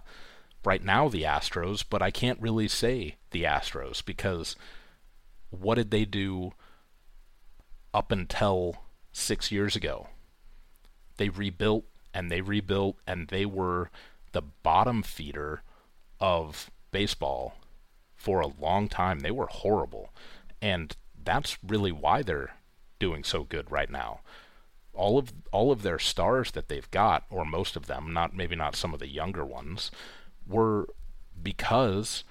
right 0.63 0.83
now, 0.83 1.09
the 1.09 1.23
Astros, 1.23 1.83
but 1.87 2.01
I 2.01 2.11
can't 2.11 2.41
really 2.41 2.67
say 2.67 3.15
the 3.31 3.43
Astros 3.43 4.03
because 4.03 4.55
what 5.49 5.75
did 5.75 5.91
they 5.91 6.05
do 6.05 6.53
up 7.93 8.11
until 8.11 8.77
six 9.11 9.51
years 9.51 9.75
ago? 9.75 10.07
They 11.17 11.29
rebuilt 11.29 11.85
and 12.13 12.31
they 12.31 12.41
rebuilt 12.41 12.97
and 13.05 13.27
they 13.27 13.45
were 13.45 13.89
the 14.31 14.41
bottom 14.41 15.03
feeder 15.03 15.61
of 16.19 16.71
baseball 16.91 17.55
for 18.15 18.39
a 18.39 18.47
long 18.47 18.87
time. 18.87 19.19
They 19.19 19.31
were 19.31 19.47
horrible. 19.47 20.13
And 20.61 20.95
that's 21.21 21.57
really 21.65 21.91
why 21.91 22.21
they're 22.21 22.55
doing 22.99 23.23
so 23.23 23.43
good 23.43 23.71
right 23.71 23.89
now 23.89 24.21
all 24.93 25.17
of 25.17 25.33
all 25.51 25.71
of 25.71 25.81
their 25.81 25.99
stars 25.99 26.51
that 26.51 26.67
they've 26.67 26.89
got, 26.91 27.25
or 27.29 27.45
most 27.45 27.75
of 27.75 27.87
them, 27.87 28.13
not 28.13 28.35
maybe 28.35 28.55
not 28.55 28.75
some 28.75 28.93
of 28.93 28.99
the 28.99 29.07
younger 29.07 29.45
ones, 29.45 29.91
were 30.47 30.87
because 31.41 32.23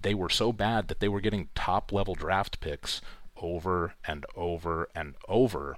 they 0.00 0.14
were 0.14 0.28
so 0.28 0.52
bad 0.52 0.88
that 0.88 1.00
they 1.00 1.08
were 1.08 1.20
getting 1.20 1.48
top 1.54 1.92
level 1.92 2.14
draft 2.14 2.60
picks 2.60 3.00
over 3.40 3.94
and 4.06 4.26
over 4.36 4.88
and 4.94 5.14
over, 5.28 5.76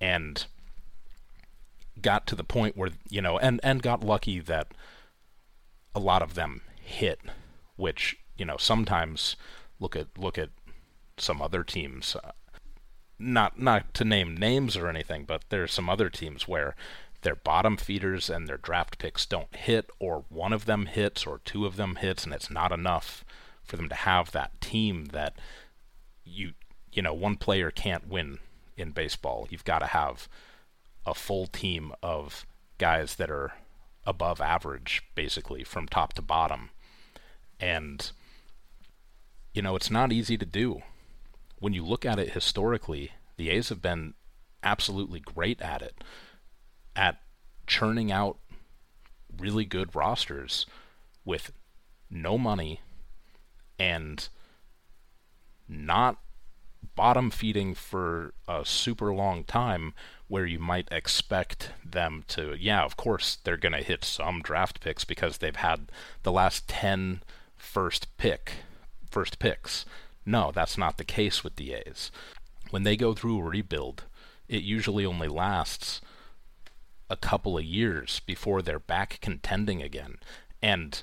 and 0.00 0.46
got 2.00 2.26
to 2.26 2.34
the 2.34 2.44
point 2.44 2.76
where 2.76 2.90
you 3.08 3.20
know, 3.20 3.38
and 3.38 3.60
and 3.62 3.82
got 3.82 4.04
lucky 4.04 4.40
that 4.40 4.68
a 5.94 6.00
lot 6.00 6.22
of 6.22 6.34
them 6.34 6.62
hit, 6.80 7.20
which 7.76 8.16
you 8.36 8.44
know 8.44 8.56
sometimes 8.56 9.36
look 9.80 9.96
at 9.96 10.06
look 10.16 10.38
at 10.38 10.50
some 11.18 11.40
other 11.40 11.64
teams. 11.64 12.16
Not 13.18 13.58
not 13.58 13.94
to 13.94 14.04
name 14.04 14.36
names 14.36 14.76
or 14.76 14.88
anything, 14.88 15.24
but 15.24 15.44
there's 15.48 15.72
some 15.72 15.88
other 15.88 16.10
teams 16.10 16.46
where 16.46 16.76
their 17.22 17.34
bottom 17.34 17.76
feeders 17.76 18.28
and 18.28 18.46
their 18.46 18.58
draft 18.58 18.98
picks 18.98 19.24
don't 19.24 19.54
hit, 19.54 19.90
or 19.98 20.24
one 20.28 20.52
of 20.52 20.66
them 20.66 20.86
hits, 20.86 21.26
or 21.26 21.38
two 21.38 21.64
of 21.64 21.76
them 21.76 21.96
hits, 21.96 22.24
and 22.24 22.34
it's 22.34 22.50
not 22.50 22.72
enough 22.72 23.24
for 23.64 23.76
them 23.76 23.88
to 23.88 23.94
have 23.94 24.32
that 24.32 24.60
team 24.60 25.06
that 25.06 25.36
you 26.24 26.52
you 26.92 27.02
know 27.02 27.14
one 27.14 27.36
player 27.36 27.70
can't 27.70 28.06
win 28.06 28.38
in 28.76 28.90
baseball. 28.90 29.46
You've 29.50 29.64
got 29.64 29.78
to 29.80 29.86
have 29.86 30.28
a 31.06 31.14
full 31.14 31.46
team 31.46 31.92
of 32.02 32.44
guys 32.78 33.14
that 33.16 33.30
are 33.30 33.54
above 34.04 34.40
average, 34.40 35.02
basically 35.14 35.64
from 35.64 35.88
top 35.88 36.12
to 36.12 36.22
bottom, 36.22 36.70
and 37.58 38.10
you 39.54 39.62
know 39.62 39.74
it's 39.74 39.90
not 39.90 40.12
easy 40.12 40.36
to 40.36 40.46
do 40.46 40.82
when 41.58 41.72
you 41.72 41.84
look 41.84 42.04
at 42.04 42.18
it 42.18 42.32
historically, 42.32 43.12
the 43.36 43.50
A's 43.50 43.68
have 43.68 43.82
been 43.82 44.14
absolutely 44.62 45.20
great 45.20 45.60
at 45.60 45.82
it, 45.82 46.02
at 46.94 47.20
churning 47.66 48.10
out 48.10 48.38
really 49.38 49.64
good 49.64 49.94
rosters 49.94 50.66
with 51.24 51.52
no 52.10 52.38
money 52.38 52.80
and 53.78 54.28
not 55.68 56.18
bottom 56.94 57.30
feeding 57.30 57.74
for 57.74 58.32
a 58.48 58.64
super 58.64 59.12
long 59.12 59.44
time 59.44 59.92
where 60.28 60.46
you 60.46 60.58
might 60.58 60.88
expect 60.90 61.70
them 61.84 62.24
to 62.26 62.54
yeah 62.58 62.82
of 62.84 62.96
course 62.96 63.38
they're 63.44 63.56
going 63.56 63.72
to 63.72 63.82
hit 63.82 64.04
some 64.04 64.40
draft 64.40 64.80
picks 64.80 65.04
because 65.04 65.38
they've 65.38 65.56
had 65.56 65.90
the 66.22 66.32
last 66.32 66.66
10 66.68 67.22
first 67.56 68.16
pick 68.16 68.52
first 69.10 69.38
picks 69.38 69.84
no, 70.26 70.50
that's 70.52 70.76
not 70.76 70.98
the 70.98 71.04
case 71.04 71.44
with 71.44 71.56
the 71.56 71.72
A's. 71.72 72.10
When 72.70 72.82
they 72.82 72.96
go 72.96 73.14
through 73.14 73.38
a 73.38 73.44
rebuild, 73.44 74.04
it 74.48 74.62
usually 74.62 75.06
only 75.06 75.28
lasts 75.28 76.00
a 77.08 77.16
couple 77.16 77.56
of 77.56 77.64
years 77.64 78.20
before 78.26 78.60
they're 78.60 78.80
back 78.80 79.20
contending 79.20 79.80
again. 79.80 80.16
And 80.60 81.00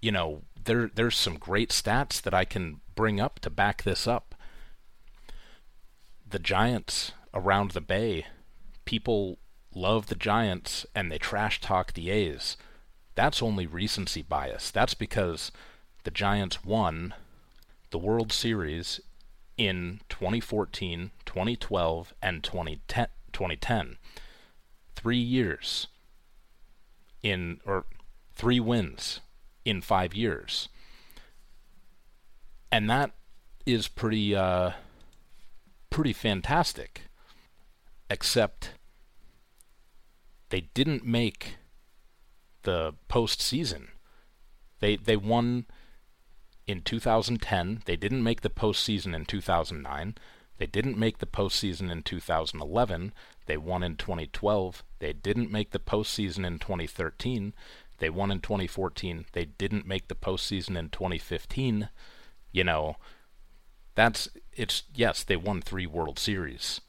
you 0.00 0.12
know, 0.12 0.42
there 0.64 0.90
there's 0.94 1.16
some 1.16 1.36
great 1.36 1.70
stats 1.70 2.22
that 2.22 2.34
I 2.34 2.44
can 2.44 2.80
bring 2.94 3.20
up 3.20 3.40
to 3.40 3.50
back 3.50 3.82
this 3.82 4.06
up. 4.06 4.34
The 6.28 6.38
Giants 6.38 7.12
around 7.34 7.72
the 7.72 7.80
bay, 7.80 8.26
people 8.84 9.38
love 9.74 10.06
the 10.06 10.14
Giants 10.14 10.86
and 10.94 11.10
they 11.10 11.18
trash 11.18 11.60
talk 11.60 11.92
the 11.92 12.10
A's. 12.10 12.56
That's 13.16 13.42
only 13.42 13.66
recency 13.66 14.22
bias. 14.22 14.70
That's 14.70 14.94
because 14.94 15.50
the 16.04 16.10
Giants 16.10 16.64
won 16.64 17.14
the 17.96 18.06
World 18.06 18.30
Series 18.30 19.00
in 19.56 20.00
2014, 20.10 21.12
2012, 21.24 22.12
and 22.20 22.44
2010. 22.44 23.06
2010. 23.32 23.96
Three 24.94 25.16
years 25.16 25.86
in, 27.22 27.58
or 27.64 27.86
three 28.34 28.60
wins 28.60 29.20
in 29.64 29.80
five 29.80 30.14
years. 30.14 30.68
And 32.70 32.90
that 32.90 33.12
is 33.64 33.88
pretty, 33.88 34.36
uh, 34.36 34.72
pretty 35.88 36.12
fantastic. 36.12 37.04
Except 38.10 38.72
they 40.50 40.68
didn't 40.74 41.06
make 41.06 41.56
the 42.64 42.92
postseason. 43.08 43.86
They 44.80 44.96
they 44.96 45.16
won 45.16 45.64
in 46.66 46.82
2010. 46.82 47.82
They 47.84 47.96
didn't 47.96 48.22
make 48.22 48.40
the 48.40 48.50
postseason 48.50 49.14
in 49.14 49.24
2009. 49.24 50.14
They 50.58 50.66
didn't 50.66 50.98
make 50.98 51.18
the 51.18 51.26
postseason 51.26 51.90
in 51.90 52.02
2011. 52.02 53.12
They 53.46 53.56
won 53.56 53.82
in 53.82 53.96
2012. 53.96 54.82
They 54.98 55.12
didn't 55.12 55.52
make 55.52 55.70
the 55.70 55.78
postseason 55.78 56.46
in 56.46 56.58
2013. 56.58 57.54
They 57.98 58.10
won 58.10 58.30
in 58.30 58.40
2014. 58.40 59.26
They 59.32 59.44
didn't 59.44 59.86
make 59.86 60.08
the 60.08 60.14
postseason 60.14 60.76
in 60.78 60.88
2015. 60.88 61.88
You 62.52 62.64
know, 62.64 62.96
that's 63.94 64.28
it's 64.52 64.84
yes, 64.94 65.24
they 65.24 65.36
won 65.36 65.60
3 65.60 65.86
World 65.86 66.18
Series 66.18 66.80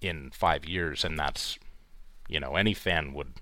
in 0.00 0.30
5 0.32 0.64
years 0.64 1.04
and 1.04 1.18
that's 1.18 1.58
you 2.28 2.40
know, 2.40 2.56
any 2.56 2.72
fan 2.72 3.12
would 3.12 3.34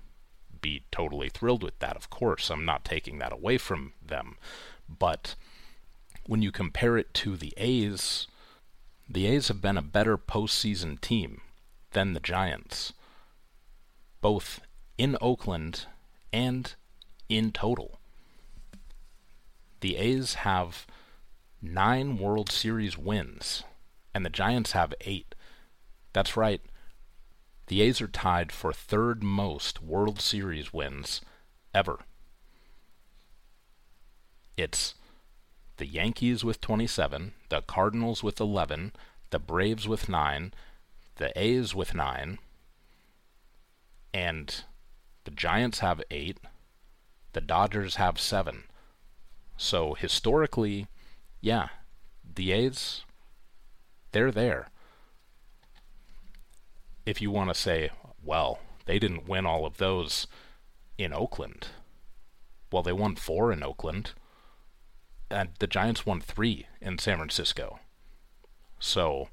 be 0.59 0.83
totally 0.91 1.29
thrilled 1.29 1.63
with 1.63 1.79
that, 1.79 1.95
of 1.95 2.09
course. 2.09 2.49
I'm 2.49 2.65
not 2.65 2.83
taking 2.83 3.19
that 3.19 3.31
away 3.31 3.57
from 3.57 3.93
them. 4.05 4.37
But 4.87 5.35
when 6.25 6.41
you 6.41 6.51
compare 6.51 6.97
it 6.97 7.13
to 7.15 7.35
the 7.35 7.53
A's, 7.57 8.27
the 9.09 9.27
A's 9.27 9.47
have 9.47 9.61
been 9.61 9.77
a 9.77 9.81
better 9.81 10.17
postseason 10.17 10.99
team 11.01 11.41
than 11.91 12.13
the 12.13 12.19
Giants, 12.19 12.93
both 14.21 14.61
in 14.97 15.17
Oakland 15.19 15.85
and 16.31 16.73
in 17.27 17.51
total. 17.51 17.99
The 19.81 19.97
A's 19.97 20.35
have 20.35 20.85
nine 21.61 22.17
World 22.17 22.51
Series 22.51 22.97
wins, 22.97 23.63
and 24.13 24.25
the 24.25 24.29
Giants 24.29 24.71
have 24.71 24.93
eight. 25.01 25.33
That's 26.13 26.37
right. 26.37 26.61
The 27.67 27.81
A's 27.81 28.01
are 28.01 28.07
tied 28.07 28.51
for 28.51 28.73
third 28.73 29.23
most 29.23 29.81
World 29.81 30.19
Series 30.21 30.73
wins 30.73 31.21
ever. 31.73 31.99
It's 34.57 34.93
the 35.81 35.87
Yankees 35.87 36.43
with 36.43 36.61
27, 36.61 37.33
the 37.49 37.61
Cardinals 37.61 38.21
with 38.21 38.39
11, 38.39 38.91
the 39.31 39.39
Braves 39.39 39.87
with 39.87 40.07
9, 40.07 40.53
the 41.15 41.31
A's 41.35 41.73
with 41.73 41.95
9, 41.95 42.37
and 44.13 44.63
the 45.23 45.31
Giants 45.31 45.79
have 45.79 46.03
8, 46.11 46.37
the 47.33 47.41
Dodgers 47.41 47.95
have 47.95 48.19
7. 48.19 48.65
So 49.57 49.95
historically, 49.95 50.85
yeah, 51.41 51.69
the 52.35 52.51
A's, 52.51 53.03
they're 54.11 54.31
there. 54.31 54.69
If 57.07 57.23
you 57.23 57.31
want 57.31 57.49
to 57.49 57.59
say, 57.59 57.89
well, 58.23 58.59
they 58.85 58.99
didn't 58.99 59.27
win 59.27 59.47
all 59.47 59.65
of 59.65 59.77
those 59.77 60.27
in 60.99 61.11
Oakland. 61.11 61.69
Well, 62.71 62.83
they 62.83 62.93
won 62.93 63.15
four 63.15 63.51
in 63.51 63.63
Oakland 63.63 64.11
and 65.31 65.49
the 65.59 65.67
Giants 65.67 66.05
won 66.05 66.21
three 66.21 66.67
in 66.79 66.97
San 66.97 67.17
Francisco. 67.17 67.79
So 68.79 69.29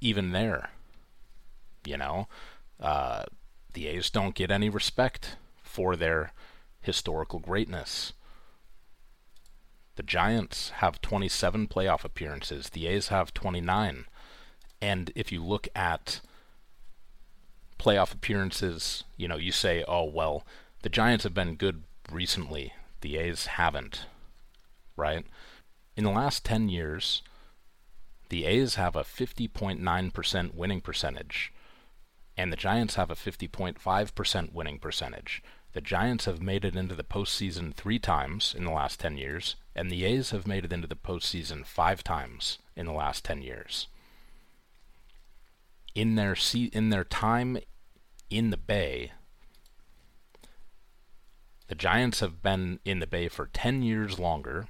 even 0.00 0.32
there, 0.32 0.70
you 1.86 1.96
know, 1.96 2.28
uh, 2.80 3.24
the 3.72 3.86
A's 3.88 4.10
don't 4.10 4.34
get 4.34 4.50
any 4.50 4.68
respect 4.68 5.36
for 5.62 5.96
their 5.96 6.32
historical 6.80 7.38
greatness. 7.38 8.12
The 9.96 10.02
Giants 10.02 10.70
have 10.76 11.00
27 11.00 11.66
playoff 11.66 12.04
appearances. 12.04 12.70
The 12.70 12.86
A's 12.86 13.08
have 13.08 13.34
29. 13.34 14.06
And 14.80 15.12
if 15.16 15.32
you 15.32 15.44
look 15.44 15.68
at 15.74 16.20
playoff 17.78 18.14
appearances, 18.14 19.04
you 19.16 19.26
know, 19.26 19.36
you 19.36 19.50
say, 19.50 19.84
oh, 19.88 20.04
well, 20.04 20.46
the 20.82 20.88
Giants 20.88 21.24
have 21.24 21.34
been 21.34 21.56
good 21.56 21.82
recently 22.10 22.72
the 23.00 23.16
A's 23.16 23.46
haven't, 23.46 24.06
right? 24.96 25.24
In 25.96 26.04
the 26.04 26.10
last 26.10 26.44
10 26.44 26.68
years, 26.68 27.22
the 28.28 28.44
A's 28.44 28.74
have 28.74 28.94
a 28.94 29.04
50.9% 29.04 30.54
winning 30.54 30.80
percentage, 30.80 31.52
and 32.36 32.52
the 32.52 32.56
Giants 32.56 32.94
have 32.96 33.10
a 33.10 33.14
50.5% 33.14 34.52
winning 34.52 34.78
percentage. 34.78 35.42
The 35.72 35.80
Giants 35.80 36.24
have 36.24 36.42
made 36.42 36.64
it 36.64 36.76
into 36.76 36.94
the 36.94 37.04
postseason 37.04 37.74
three 37.74 37.98
times 37.98 38.54
in 38.56 38.64
the 38.64 38.72
last 38.72 39.00
10 39.00 39.16
years, 39.16 39.56
and 39.74 39.90
the 39.90 40.04
A's 40.04 40.30
have 40.30 40.46
made 40.46 40.64
it 40.64 40.72
into 40.72 40.86
the 40.88 40.96
postseason 40.96 41.64
five 41.64 42.02
times 42.02 42.58
in 42.76 42.86
the 42.86 42.92
last 42.92 43.24
10 43.24 43.42
years. 43.42 43.88
In 45.94 46.14
their 46.14 46.36
se- 46.36 46.70
in 46.72 46.90
their 46.90 47.04
time 47.04 47.58
in 48.30 48.50
the 48.50 48.56
Bay, 48.56 49.12
the 51.68 51.74
Giants 51.74 52.20
have 52.20 52.42
been 52.42 52.80
in 52.84 52.98
the 52.98 53.06
Bay 53.06 53.28
for 53.28 53.46
10 53.46 53.82
years 53.82 54.18
longer, 54.18 54.68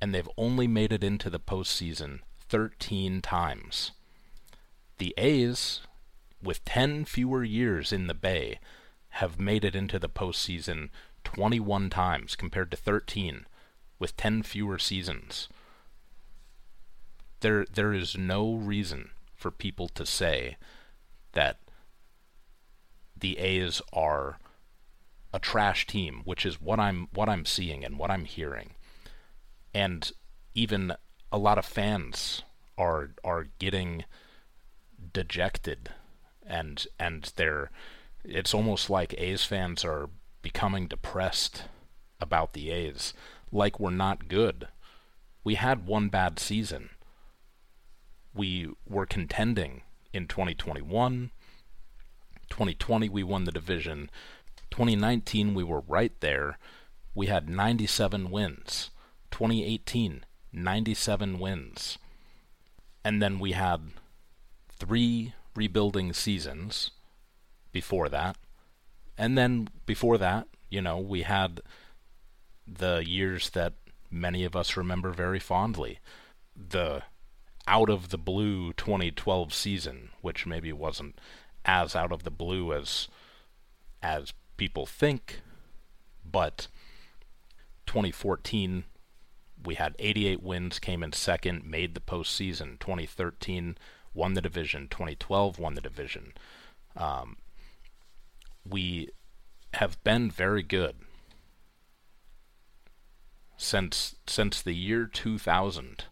and 0.00 0.14
they've 0.14 0.30
only 0.36 0.66
made 0.66 0.92
it 0.92 1.04
into 1.04 1.28
the 1.28 1.40
postseason 1.40 2.20
13 2.48 3.20
times. 3.20 3.92
The 4.98 5.14
A's, 5.16 5.80
with 6.42 6.64
10 6.64 7.04
fewer 7.04 7.44
years 7.44 7.92
in 7.92 8.06
the 8.06 8.14
Bay, 8.14 8.60
have 9.14 9.40
made 9.40 9.64
it 9.64 9.74
into 9.74 9.98
the 9.98 10.08
postseason 10.08 10.90
21 11.24 11.90
times 11.90 12.36
compared 12.36 12.70
to 12.70 12.76
13 12.76 13.46
with 13.98 14.16
10 14.16 14.42
fewer 14.42 14.78
seasons. 14.78 15.48
There 17.40 17.64
there 17.72 17.92
is 17.92 18.16
no 18.16 18.54
reason 18.54 19.10
for 19.34 19.50
people 19.50 19.88
to 19.88 20.04
say 20.04 20.56
that 21.32 21.58
the 23.16 23.38
A's 23.38 23.80
are 23.92 24.39
a 25.32 25.38
trash 25.38 25.86
team, 25.86 26.22
which 26.24 26.44
is 26.44 26.60
what 26.60 26.80
I'm 26.80 27.08
what 27.12 27.28
I'm 27.28 27.44
seeing 27.44 27.84
and 27.84 27.98
what 27.98 28.10
I'm 28.10 28.24
hearing. 28.24 28.70
And 29.72 30.10
even 30.54 30.92
a 31.32 31.38
lot 31.38 31.58
of 31.58 31.64
fans 31.64 32.42
are 32.76 33.10
are 33.24 33.48
getting 33.58 34.04
dejected 35.12 35.90
and 36.46 36.86
and 36.98 37.32
they're 37.36 37.70
it's 38.24 38.52
almost 38.52 38.90
like 38.90 39.14
A's 39.18 39.44
fans 39.44 39.84
are 39.84 40.10
becoming 40.42 40.86
depressed 40.86 41.64
about 42.20 42.52
the 42.52 42.70
A's 42.70 43.14
like 43.52 43.80
we're 43.80 43.90
not 43.90 44.28
good. 44.28 44.68
We 45.42 45.54
had 45.54 45.86
one 45.86 46.08
bad 46.08 46.38
season. 46.38 46.90
We 48.34 48.68
were 48.86 49.06
contending 49.06 49.82
in 50.12 50.26
2021. 50.26 51.30
2020 52.48 53.08
we 53.08 53.22
won 53.22 53.44
the 53.44 53.52
division. 53.52 54.10
2019 54.70 55.54
we 55.54 55.64
were 55.64 55.82
right 55.86 56.12
there. 56.20 56.58
We 57.14 57.26
had 57.26 57.48
97 57.48 58.30
wins. 58.30 58.90
2018 59.30 60.24
97 60.52 61.38
wins. 61.38 61.98
And 63.04 63.22
then 63.22 63.38
we 63.38 63.52
had 63.52 63.92
three 64.68 65.34
rebuilding 65.54 66.12
seasons 66.12 66.90
before 67.72 68.08
that. 68.08 68.36
And 69.16 69.36
then 69.36 69.68
before 69.86 70.18
that, 70.18 70.48
you 70.70 70.80
know, 70.80 70.98
we 70.98 71.22
had 71.22 71.60
the 72.66 73.02
years 73.06 73.50
that 73.50 73.74
many 74.10 74.44
of 74.44 74.56
us 74.56 74.76
remember 74.76 75.10
very 75.10 75.38
fondly. 75.38 75.98
The 76.56 77.02
out 77.66 77.90
of 77.90 78.08
the 78.08 78.18
blue 78.18 78.72
2012 78.72 79.52
season, 79.52 80.10
which 80.20 80.46
maybe 80.46 80.72
wasn't 80.72 81.20
as 81.64 81.94
out 81.94 82.12
of 82.12 82.24
the 82.24 82.30
blue 82.30 82.72
as 82.72 83.08
as 84.02 84.32
people 84.60 84.84
think, 84.84 85.40
but 86.22 86.68
2014 87.86 88.84
we 89.64 89.76
had 89.76 89.96
88 89.98 90.42
wins, 90.42 90.78
came 90.78 91.02
in 91.02 91.12
second, 91.12 91.64
made 91.64 91.94
the 91.94 92.00
postseason. 92.00 92.78
2013 92.78 93.78
won 94.12 94.34
the 94.34 94.42
division. 94.42 94.86
2012 94.88 95.58
won 95.58 95.74
the 95.74 95.80
division. 95.80 96.34
Um, 96.94 97.38
we 98.68 99.08
have 99.74 100.02
been 100.04 100.30
very 100.30 100.62
good 100.62 100.96
since 103.56 104.16
since 104.26 104.60
the 104.60 104.74
year 104.74 105.06
2000. 105.06 106.04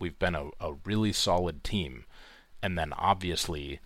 We've 0.00 0.18
been 0.18 0.34
a, 0.34 0.50
a 0.60 0.72
really 0.84 1.12
solid 1.12 1.62
team, 1.62 2.06
and 2.60 2.76
then 2.76 2.92
obviously 2.92 3.78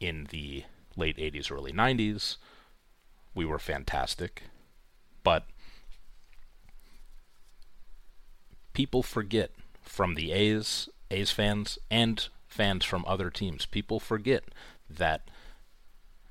in 0.00 0.26
the 0.30 0.64
late 0.96 1.16
80s, 1.16 1.50
early 1.50 1.72
90s, 1.72 2.36
we 3.34 3.44
were 3.44 3.58
fantastic, 3.58 4.44
but 5.22 5.46
people 8.72 9.02
forget 9.02 9.50
from 9.82 10.14
the 10.14 10.32
A's, 10.32 10.88
A's 11.10 11.30
fans, 11.30 11.78
and 11.90 12.28
fans 12.46 12.84
from 12.84 13.04
other 13.06 13.30
teams. 13.30 13.66
People 13.66 14.00
forget 14.00 14.44
that 14.88 15.28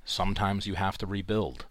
sometimes 0.04 0.68
you 0.68 0.76
have 0.76 0.98
to 0.98 1.06
rebuild. 1.06 1.66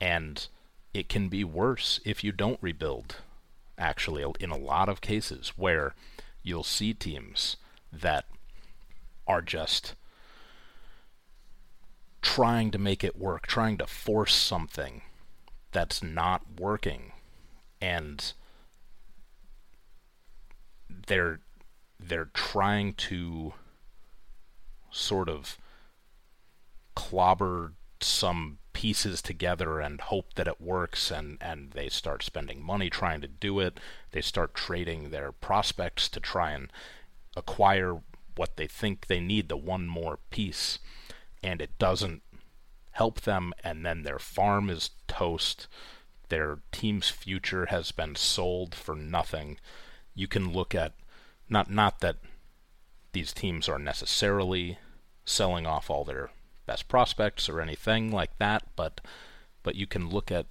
And 0.00 0.46
it 0.92 1.08
can 1.08 1.28
be 1.28 1.44
worse 1.44 2.00
if 2.04 2.24
you 2.24 2.32
don't 2.32 2.58
rebuild, 2.60 3.16
actually, 3.78 4.24
in 4.40 4.50
a 4.50 4.56
lot 4.56 4.88
of 4.88 5.00
cases 5.00 5.52
where 5.56 5.94
you'll 6.42 6.64
see 6.64 6.92
teams 6.92 7.56
that 7.92 8.24
are 9.26 9.42
just 9.42 9.94
trying 12.22 12.70
to 12.70 12.78
make 12.78 13.04
it 13.04 13.18
work, 13.18 13.46
trying 13.46 13.76
to 13.78 13.86
force 13.86 14.34
something 14.34 15.02
that's 15.72 16.02
not 16.02 16.42
working. 16.58 17.12
And 17.80 18.32
they're 21.06 21.40
they're 21.98 22.30
trying 22.34 22.94
to 22.94 23.54
sort 24.90 25.28
of 25.28 25.58
clobber 26.94 27.72
some 28.00 28.58
pieces 28.72 29.22
together 29.22 29.80
and 29.80 30.00
hope 30.00 30.34
that 30.34 30.48
it 30.48 30.60
works 30.60 31.10
and, 31.10 31.38
and 31.40 31.70
they 31.72 31.88
start 31.88 32.22
spending 32.22 32.62
money 32.62 32.90
trying 32.90 33.20
to 33.20 33.28
do 33.28 33.60
it. 33.60 33.78
They 34.10 34.20
start 34.20 34.54
trading 34.54 35.10
their 35.10 35.30
prospects 35.32 36.08
to 36.10 36.20
try 36.20 36.50
and 36.52 36.72
acquire 37.36 38.00
what 38.34 38.56
they 38.56 38.66
think 38.66 39.06
they 39.06 39.20
need, 39.20 39.48
the 39.48 39.56
one 39.56 39.86
more 39.86 40.18
piece. 40.30 40.78
And 41.42 41.60
it 41.60 41.78
doesn't 41.78 42.22
help 42.92 43.22
them 43.22 43.52
and 43.64 43.84
then 43.84 44.02
their 44.02 44.18
farm 44.18 44.70
is 44.70 44.90
toast. 45.08 45.66
Their 46.28 46.58
team's 46.70 47.08
future 47.08 47.66
has 47.66 47.90
been 47.92 48.14
sold 48.14 48.74
for 48.74 48.94
nothing 48.94 49.58
you 50.14 50.28
can 50.28 50.52
look 50.52 50.74
at 50.74 50.92
not 51.48 51.70
not 51.70 52.00
that 52.00 52.16
these 53.12 53.32
teams 53.32 53.68
are 53.68 53.78
necessarily 53.78 54.78
selling 55.24 55.66
off 55.66 55.90
all 55.90 56.04
their 56.04 56.30
best 56.66 56.88
prospects 56.88 57.48
or 57.48 57.60
anything 57.60 58.10
like 58.10 58.36
that, 58.38 58.62
but 58.76 59.00
but 59.62 59.74
you 59.74 59.86
can 59.86 60.08
look 60.08 60.30
at 60.30 60.46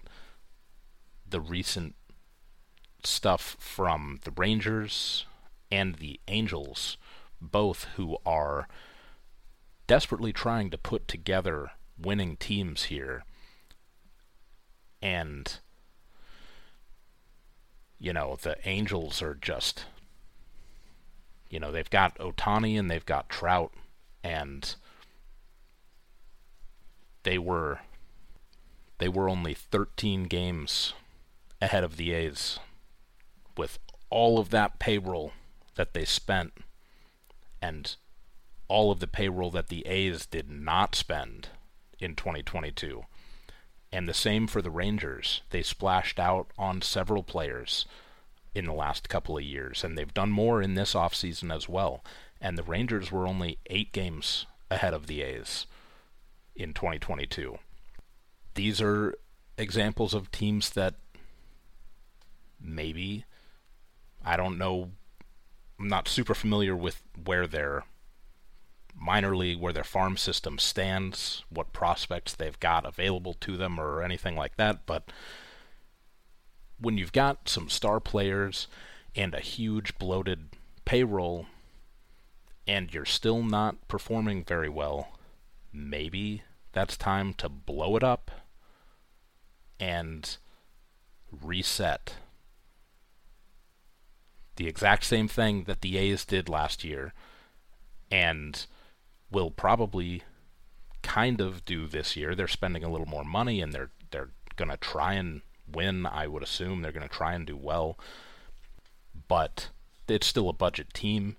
the 1.27 1.41
recent 1.41 1.95
stuff 3.03 3.57
from 3.59 4.19
the 4.23 4.31
Rangers 4.31 5.25
and 5.71 5.95
the 5.95 6.19
Angels, 6.27 6.97
both 7.39 7.85
who 7.95 8.17
are 8.25 8.67
desperately 9.91 10.31
trying 10.31 10.69
to 10.69 10.77
put 10.77 11.05
together 11.05 11.71
winning 12.01 12.37
teams 12.37 12.83
here. 12.83 13.25
And 15.01 15.57
you 17.99 18.13
know, 18.13 18.37
the 18.41 18.55
Angels 18.63 19.21
are 19.21 19.35
just, 19.35 19.83
you 21.49 21.59
know, 21.59 21.73
they've 21.73 21.89
got 21.89 22.17
Ohtani 22.19 22.79
and 22.79 22.89
they've 22.89 23.05
got 23.05 23.27
Trout, 23.27 23.73
and 24.23 24.75
they 27.23 27.37
were 27.37 27.79
they 28.97 29.09
were 29.09 29.27
only 29.27 29.53
13 29.53 30.23
games 30.23 30.93
ahead 31.61 31.83
of 31.83 31.97
the 31.97 32.13
A's 32.13 32.59
with 33.57 33.77
all 34.09 34.39
of 34.39 34.51
that 34.51 34.79
payroll 34.79 35.33
that 35.75 35.93
they 35.93 36.05
spent 36.05 36.53
and 37.61 37.97
all 38.71 38.89
of 38.89 39.01
the 39.01 39.07
payroll 39.07 39.51
that 39.51 39.67
the 39.67 39.85
A's 39.85 40.25
did 40.25 40.49
not 40.49 40.95
spend 40.95 41.49
in 41.99 42.15
2022. 42.15 43.03
And 43.91 44.07
the 44.07 44.13
same 44.13 44.47
for 44.47 44.61
the 44.61 44.71
Rangers. 44.71 45.41
They 45.49 45.61
splashed 45.61 46.17
out 46.17 46.47
on 46.57 46.81
several 46.81 47.21
players 47.21 47.85
in 48.55 48.63
the 48.63 48.73
last 48.73 49.09
couple 49.09 49.37
of 49.37 49.43
years, 49.43 49.83
and 49.83 49.97
they've 49.97 50.13
done 50.13 50.31
more 50.31 50.61
in 50.61 50.75
this 50.75 50.93
offseason 50.93 51.53
as 51.53 51.67
well. 51.67 52.01
And 52.39 52.57
the 52.57 52.63
Rangers 52.63 53.11
were 53.11 53.27
only 53.27 53.57
eight 53.65 53.91
games 53.91 54.45
ahead 54.69 54.93
of 54.93 55.07
the 55.07 55.21
A's 55.21 55.67
in 56.55 56.73
2022. 56.73 57.57
These 58.53 58.79
are 58.79 59.13
examples 59.57 60.13
of 60.13 60.31
teams 60.31 60.69
that 60.69 60.95
maybe, 62.57 63.25
I 64.23 64.37
don't 64.37 64.57
know, 64.57 64.91
I'm 65.77 65.89
not 65.89 66.07
super 66.07 66.33
familiar 66.33 66.73
with 66.73 67.01
where 67.25 67.47
they're 67.47 67.83
minor 69.01 69.35
league 69.35 69.59
where 69.59 69.73
their 69.73 69.83
farm 69.83 70.15
system 70.15 70.59
stands, 70.59 71.43
what 71.49 71.73
prospects 71.73 72.33
they've 72.33 72.59
got 72.59 72.85
available 72.85 73.33
to 73.33 73.57
them, 73.57 73.79
or 73.79 74.03
anything 74.03 74.35
like 74.35 74.55
that. 74.57 74.85
But 74.85 75.11
when 76.79 76.97
you've 76.97 77.11
got 77.11 77.49
some 77.49 77.67
star 77.67 77.99
players 77.99 78.67
and 79.15 79.33
a 79.33 79.39
huge 79.39 79.97
bloated 79.97 80.49
payroll, 80.85 81.47
and 82.67 82.93
you're 82.93 83.05
still 83.05 83.43
not 83.43 83.87
performing 83.87 84.43
very 84.43 84.69
well, 84.69 85.17
maybe 85.73 86.43
that's 86.71 86.95
time 86.95 87.33
to 87.33 87.49
blow 87.49 87.95
it 87.95 88.03
up 88.03 88.29
and 89.79 90.37
reset. 91.41 92.15
The 94.57 94.67
exact 94.67 95.05
same 95.05 95.27
thing 95.27 95.63
that 95.63 95.81
the 95.81 95.97
A's 95.97 96.23
did 96.23 96.47
last 96.47 96.83
year, 96.83 97.13
and 98.11 98.63
will 99.31 99.51
probably 99.51 100.23
kind 101.01 101.41
of 101.41 101.65
do 101.65 101.87
this 101.87 102.15
year. 102.15 102.35
They're 102.35 102.47
spending 102.47 102.83
a 102.83 102.89
little 102.89 103.07
more 103.07 103.25
money 103.25 103.61
and 103.61 103.73
they're 103.73 103.91
they're 104.11 104.29
going 104.55 104.69
to 104.69 104.77
try 104.77 105.13
and 105.13 105.41
win, 105.71 106.05
I 106.05 106.27
would 106.27 106.43
assume. 106.43 106.81
They're 106.81 106.91
going 106.91 107.07
to 107.07 107.13
try 107.13 107.33
and 107.33 107.47
do 107.47 107.55
well. 107.55 107.97
But 109.27 109.69
it's 110.07 110.27
still 110.27 110.49
a 110.49 110.53
budget 110.53 110.93
team 110.93 111.37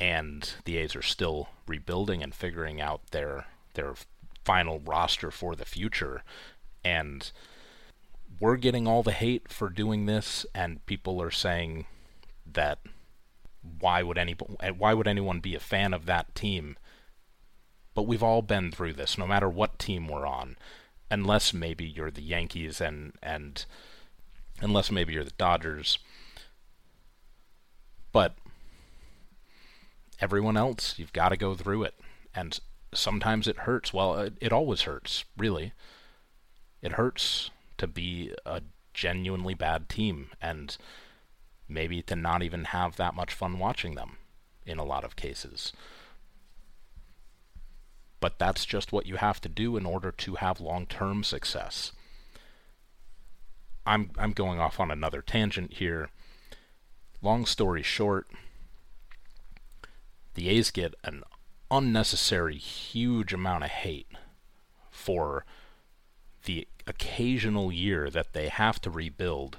and 0.00 0.54
the 0.64 0.76
A's 0.78 0.94
are 0.94 1.02
still 1.02 1.48
rebuilding 1.66 2.22
and 2.22 2.34
figuring 2.34 2.80
out 2.80 3.10
their 3.10 3.46
their 3.74 3.94
final 4.44 4.78
roster 4.80 5.30
for 5.30 5.56
the 5.56 5.64
future 5.64 6.22
and 6.84 7.32
we're 8.38 8.56
getting 8.56 8.86
all 8.86 9.02
the 9.02 9.12
hate 9.12 9.50
for 9.50 9.68
doing 9.68 10.06
this 10.06 10.46
and 10.54 10.84
people 10.86 11.20
are 11.20 11.30
saying 11.30 11.86
that 12.50 12.78
why 13.80 14.02
would 14.02 14.18
any 14.18 14.34
why 14.34 14.94
would 14.94 15.08
anyone 15.08 15.40
be 15.40 15.54
a 15.54 15.60
fan 15.60 15.92
of 15.92 16.06
that 16.06 16.32
team 16.34 16.76
but 17.96 18.06
we've 18.06 18.22
all 18.22 18.42
been 18.42 18.70
through 18.70 18.92
this, 18.92 19.16
no 19.16 19.26
matter 19.26 19.48
what 19.48 19.78
team 19.78 20.06
we're 20.06 20.26
on, 20.26 20.56
unless 21.10 21.54
maybe 21.54 21.84
you're 21.84 22.10
the 22.10 22.22
Yankees 22.22 22.78
and 22.80 23.14
and 23.22 23.64
unless 24.60 24.90
maybe 24.90 25.14
you're 25.14 25.24
the 25.24 25.30
Dodgers. 25.32 25.98
But 28.12 28.36
everyone 30.20 30.58
else, 30.58 30.98
you've 30.98 31.12
got 31.12 31.30
to 31.30 31.36
go 31.38 31.54
through 31.54 31.84
it. 31.84 31.94
And 32.34 32.60
sometimes 32.92 33.48
it 33.48 33.60
hurts. 33.60 33.92
Well, 33.92 34.14
it, 34.18 34.34
it 34.40 34.52
always 34.52 34.82
hurts, 34.82 35.24
really. 35.36 35.72
It 36.82 36.92
hurts 36.92 37.50
to 37.78 37.86
be 37.86 38.32
a 38.44 38.62
genuinely 38.92 39.54
bad 39.54 39.88
team 39.88 40.28
and 40.40 40.76
maybe 41.68 42.02
to 42.02 42.16
not 42.16 42.42
even 42.42 42.64
have 42.64 42.96
that 42.96 43.14
much 43.14 43.32
fun 43.32 43.58
watching 43.58 43.94
them 43.94 44.18
in 44.66 44.78
a 44.78 44.84
lot 44.84 45.04
of 45.04 45.16
cases. 45.16 45.72
But 48.20 48.38
that's 48.38 48.64
just 48.64 48.92
what 48.92 49.06
you 49.06 49.16
have 49.16 49.40
to 49.42 49.48
do 49.48 49.76
in 49.76 49.84
order 49.84 50.10
to 50.10 50.34
have 50.36 50.60
long-term 50.60 51.24
success. 51.24 51.92
I'm 53.86 54.10
I'm 54.18 54.32
going 54.32 54.58
off 54.58 54.80
on 54.80 54.90
another 54.90 55.22
tangent 55.22 55.74
here. 55.74 56.10
Long 57.22 57.46
story 57.46 57.82
short, 57.82 58.26
the 60.34 60.48
A's 60.48 60.70
get 60.70 60.94
an 61.04 61.22
unnecessary 61.70 62.56
huge 62.56 63.32
amount 63.32 63.64
of 63.64 63.70
hate 63.70 64.10
for 64.90 65.44
the 66.44 66.66
occasional 66.86 67.72
year 67.72 68.10
that 68.10 68.32
they 68.32 68.48
have 68.48 68.80
to 68.80 68.90
rebuild. 68.90 69.58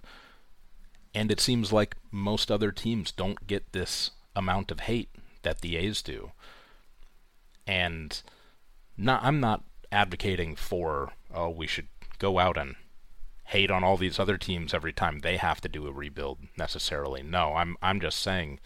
And 1.13 1.31
it 1.31 1.39
seems 1.39 1.73
like 1.73 1.95
most 2.11 2.51
other 2.51 2.71
teams 2.71 3.11
don't 3.11 3.47
get 3.47 3.71
this 3.71 4.11
amount 4.35 4.71
of 4.71 4.81
hate 4.81 5.09
that 5.41 5.61
the 5.61 5.77
A's 5.77 6.01
do. 6.01 6.31
And 7.65 8.21
not, 8.97 9.23
I'm 9.23 9.39
not 9.39 9.63
advocating 9.91 10.55
for, 10.55 11.13
oh, 11.33 11.49
we 11.49 11.67
should 11.67 11.87
go 12.19 12.39
out 12.39 12.57
and 12.57 12.75
hate 13.45 13.71
on 13.71 13.83
all 13.83 13.95
these 13.95 14.19
other 14.19 14.37
teams 14.37 14.73
every 14.73 14.91
time 14.91 15.19
they 15.19 15.37
have 15.37 15.61
to 15.61 15.69
do 15.69 15.87
a 15.87 15.91
rebuild 15.91 16.39
necessarily. 16.57 17.23
No, 17.23 17.53
I'm 17.55 17.77
I'm 17.81 18.01
just 18.01 18.19
saying 18.19 18.59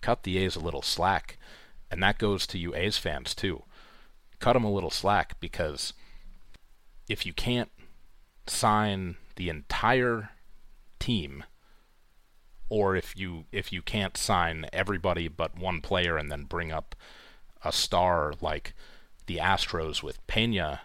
cut 0.00 0.22
the 0.22 0.38
A's 0.38 0.56
a 0.56 0.60
little 0.60 0.82
slack. 0.82 1.38
And 1.90 2.02
that 2.02 2.18
goes 2.18 2.46
to 2.48 2.58
you 2.58 2.74
A's 2.74 2.96
fans 2.96 3.34
too. 3.34 3.64
Cut 4.40 4.54
them 4.54 4.64
a 4.64 4.72
little 4.72 4.90
slack 4.90 5.38
because 5.40 5.92
if 7.08 7.26
you 7.26 7.32
can't 7.32 7.70
sign 8.46 9.16
the 9.36 9.50
entire 9.50 10.30
team 10.98 11.44
or 12.70 12.96
if 12.96 13.16
you 13.16 13.44
if 13.52 13.72
you 13.72 13.82
can't 13.82 14.16
sign 14.16 14.66
everybody 14.72 15.28
but 15.28 15.58
one 15.58 15.80
player 15.80 16.16
and 16.16 16.30
then 16.30 16.44
bring 16.44 16.72
up 16.72 16.94
a 17.64 17.72
star 17.72 18.32
like 18.40 18.74
the 19.28 19.36
Astros 19.36 20.02
with 20.02 20.26
Pena 20.26 20.80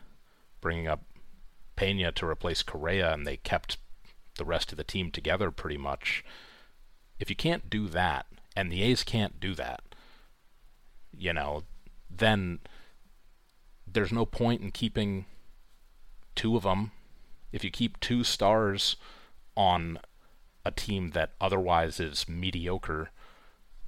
bringing 0.61 0.87
up 0.87 1.03
Pena 1.75 2.11
to 2.11 2.27
replace 2.27 2.61
Correa, 2.61 3.11
and 3.11 3.25
they 3.25 3.37
kept 3.37 3.77
the 4.37 4.45
rest 4.45 4.71
of 4.71 4.77
the 4.77 4.83
team 4.83 5.09
together 5.09 5.49
pretty 5.49 5.77
much. 5.77 6.23
If 7.19 7.29
you 7.29 7.35
can't 7.35 7.69
do 7.69 7.87
that, 7.87 8.27
and 8.55 8.71
the 8.71 8.83
A's 8.83 9.03
can't 9.03 9.39
do 9.39 9.55
that, 9.55 9.81
you 11.17 11.33
know, 11.33 11.63
then 12.09 12.59
there's 13.87 14.11
no 14.11 14.25
point 14.25 14.61
in 14.61 14.71
keeping 14.71 15.25
two 16.35 16.55
of 16.55 16.63
them. 16.63 16.91
If 17.51 17.63
you 17.63 17.71
keep 17.71 17.99
two 17.99 18.23
stars 18.23 18.95
on 19.55 19.99
a 20.65 20.71
team 20.71 21.11
that 21.11 21.31
otherwise 21.39 21.99
is 21.99 22.27
mediocre, 22.27 23.09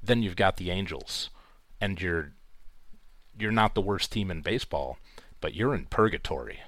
then 0.01 0.23
you've 0.23 0.35
got 0.35 0.57
the 0.57 0.71
Angels, 0.71 1.29
and 1.81 2.01
you're 2.01 2.31
you're 3.37 3.51
not 3.51 3.75
the 3.75 3.81
worst 3.81 4.11
team 4.11 4.31
in 4.31 4.41
baseball, 4.41 4.97
but 5.41 5.53
you're 5.53 5.75
in 5.75 5.85
purgatory. 5.85 6.59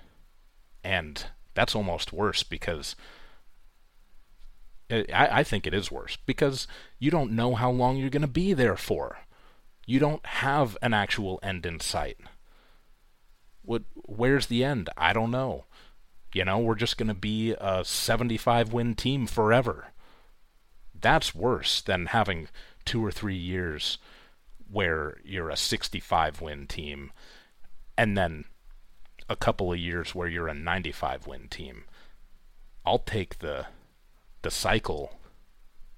And 0.83 1.25
that's 1.53 1.75
almost 1.75 2.13
worse 2.13 2.43
because 2.43 2.95
eh, 4.89 5.03
I, 5.13 5.39
I 5.39 5.43
think 5.43 5.65
it 5.65 5.73
is 5.73 5.91
worse 5.91 6.17
because 6.25 6.67
you 6.99 7.11
don't 7.11 7.31
know 7.31 7.55
how 7.55 7.71
long 7.71 7.97
you're 7.97 8.09
going 8.09 8.21
to 8.21 8.27
be 8.27 8.53
there 8.53 8.77
for. 8.77 9.19
You 9.85 9.99
don't 9.99 10.25
have 10.25 10.77
an 10.81 10.93
actual 10.93 11.39
end 11.41 11.65
in 11.65 11.79
sight. 11.79 12.17
What? 13.63 13.83
Where's 13.95 14.47
the 14.47 14.63
end? 14.63 14.89
I 14.97 15.13
don't 15.13 15.31
know. 15.31 15.65
You 16.33 16.45
know, 16.45 16.59
we're 16.59 16.75
just 16.75 16.97
going 16.97 17.07
to 17.07 17.13
be 17.13 17.55
a 17.59 17.83
75 17.85 18.73
win 18.73 18.95
team 18.95 19.27
forever. 19.27 19.87
That's 20.99 21.33
worse 21.33 21.81
than 21.81 22.07
having 22.07 22.49
two 22.85 23.03
or 23.03 23.11
three 23.11 23.35
years 23.35 23.97
where 24.69 25.17
you're 25.23 25.49
a 25.49 25.57
65 25.57 26.41
win 26.41 26.67
team 26.67 27.11
and 27.97 28.17
then 28.17 28.45
a 29.29 29.35
couple 29.35 29.71
of 29.71 29.79
years 29.79 30.13
where 30.13 30.27
you're 30.27 30.47
a 30.47 30.53
95 30.53 31.27
win 31.27 31.47
team. 31.47 31.83
I'll 32.85 32.99
take 32.99 33.39
the 33.39 33.67
the 34.41 34.51
cycle 34.51 35.19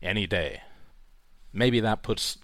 any 0.02 0.26
day. 0.26 0.62
Maybe 1.52 1.80
that 1.80 2.04
puts 2.04 2.38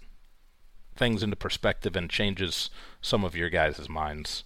things 0.95 1.23
into 1.23 1.35
perspective 1.35 1.95
and 1.95 2.09
changes 2.09 2.69
some 3.01 3.23
of 3.23 3.35
your 3.35 3.49
guys' 3.49 3.89
minds. 3.89 4.43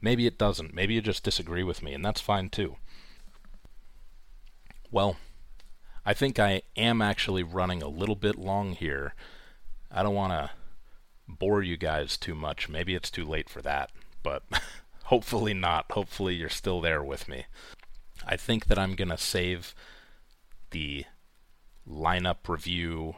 Maybe 0.00 0.26
it 0.26 0.38
doesn't. 0.38 0.74
Maybe 0.74 0.94
you 0.94 1.00
just 1.00 1.24
disagree 1.24 1.62
with 1.62 1.82
me, 1.82 1.94
and 1.94 2.04
that's 2.04 2.20
fine 2.20 2.50
too. 2.50 2.76
Well, 4.90 5.16
I 6.04 6.12
think 6.12 6.38
I 6.38 6.62
am 6.76 7.00
actually 7.00 7.42
running 7.42 7.82
a 7.82 7.88
little 7.88 8.14
bit 8.14 8.36
long 8.36 8.72
here. 8.72 9.14
I 9.90 10.02
don't 10.02 10.14
want 10.14 10.32
to 10.32 10.50
bore 11.28 11.62
you 11.62 11.76
guys 11.76 12.16
too 12.16 12.34
much. 12.34 12.68
Maybe 12.68 12.94
it's 12.94 13.10
too 13.10 13.24
late 13.24 13.48
for 13.48 13.62
that, 13.62 13.90
but 14.22 14.42
hopefully 15.04 15.54
not. 15.54 15.90
Hopefully 15.92 16.34
you're 16.34 16.48
still 16.48 16.80
there 16.80 17.02
with 17.02 17.28
me. 17.28 17.46
I 18.26 18.36
think 18.36 18.66
that 18.66 18.78
I'm 18.78 18.94
going 18.94 19.08
to 19.08 19.18
save 19.18 19.74
the 20.70 21.04
lineup 21.88 22.48
review 22.48 23.16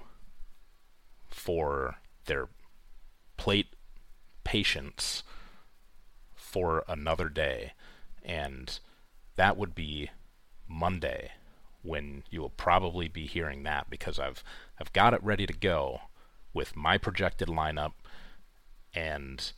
for 1.28 1.96
their 2.26 2.48
plate 3.36 3.74
patience 4.44 5.22
for 6.34 6.84
another 6.88 7.28
day. 7.28 7.72
And 8.24 8.78
that 9.36 9.56
would 9.56 9.74
be 9.74 10.10
Monday 10.68 11.32
when 11.82 12.24
you 12.30 12.40
will 12.40 12.50
probably 12.50 13.06
be 13.06 13.26
hearing 13.26 13.62
that 13.62 13.88
because 13.88 14.18
I've 14.18 14.42
I've 14.80 14.92
got 14.92 15.14
it 15.14 15.22
ready 15.22 15.46
to 15.46 15.52
go 15.52 16.00
with 16.56 16.74
my 16.74 16.96
projected 16.96 17.48
lineup 17.48 17.92
and 18.94 19.52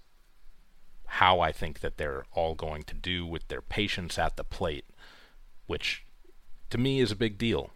how 1.07 1.41
I 1.41 1.53
think 1.53 1.79
that 1.81 1.97
they're 1.97 2.27
all 2.33 2.55
going 2.57 2.83
to 2.83 2.95
do 2.95 3.25
with 3.25 3.47
their 3.47 3.63
patience 3.63 4.19
at 4.19 4.37
the 4.37 4.45
plate, 4.45 4.85
which 5.67 6.05
to 6.71 6.77
me 6.77 7.01
is 7.01 7.13
a 7.13 7.17
big 7.17 7.39
deal. 7.39 7.71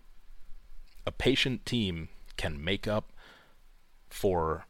A 1.06 1.12
patient 1.12 1.64
team 1.64 2.08
can 2.36 2.62
make 2.62 2.86
up 2.88 3.12
for 4.10 4.66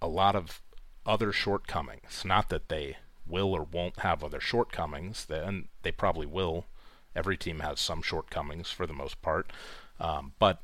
a 0.00 0.06
lot 0.06 0.36
of 0.36 0.60
other 1.06 1.32
shortcomings. 1.32 2.22
Not 2.24 2.50
that 2.50 2.68
they 2.68 2.98
will 3.26 3.54
or 3.54 3.64
won't 3.64 4.00
have 4.00 4.22
other 4.22 4.40
shortcomings, 4.40 5.26
and 5.30 5.68
they 5.82 5.90
probably 5.90 6.26
will. 6.26 6.66
Every 7.16 7.36
team 7.36 7.60
has 7.60 7.80
some 7.80 8.02
shortcomings 8.02 8.70
for 8.70 8.86
the 8.86 8.92
most 8.92 9.22
part. 9.22 9.50
Um, 9.98 10.32
but 10.38 10.62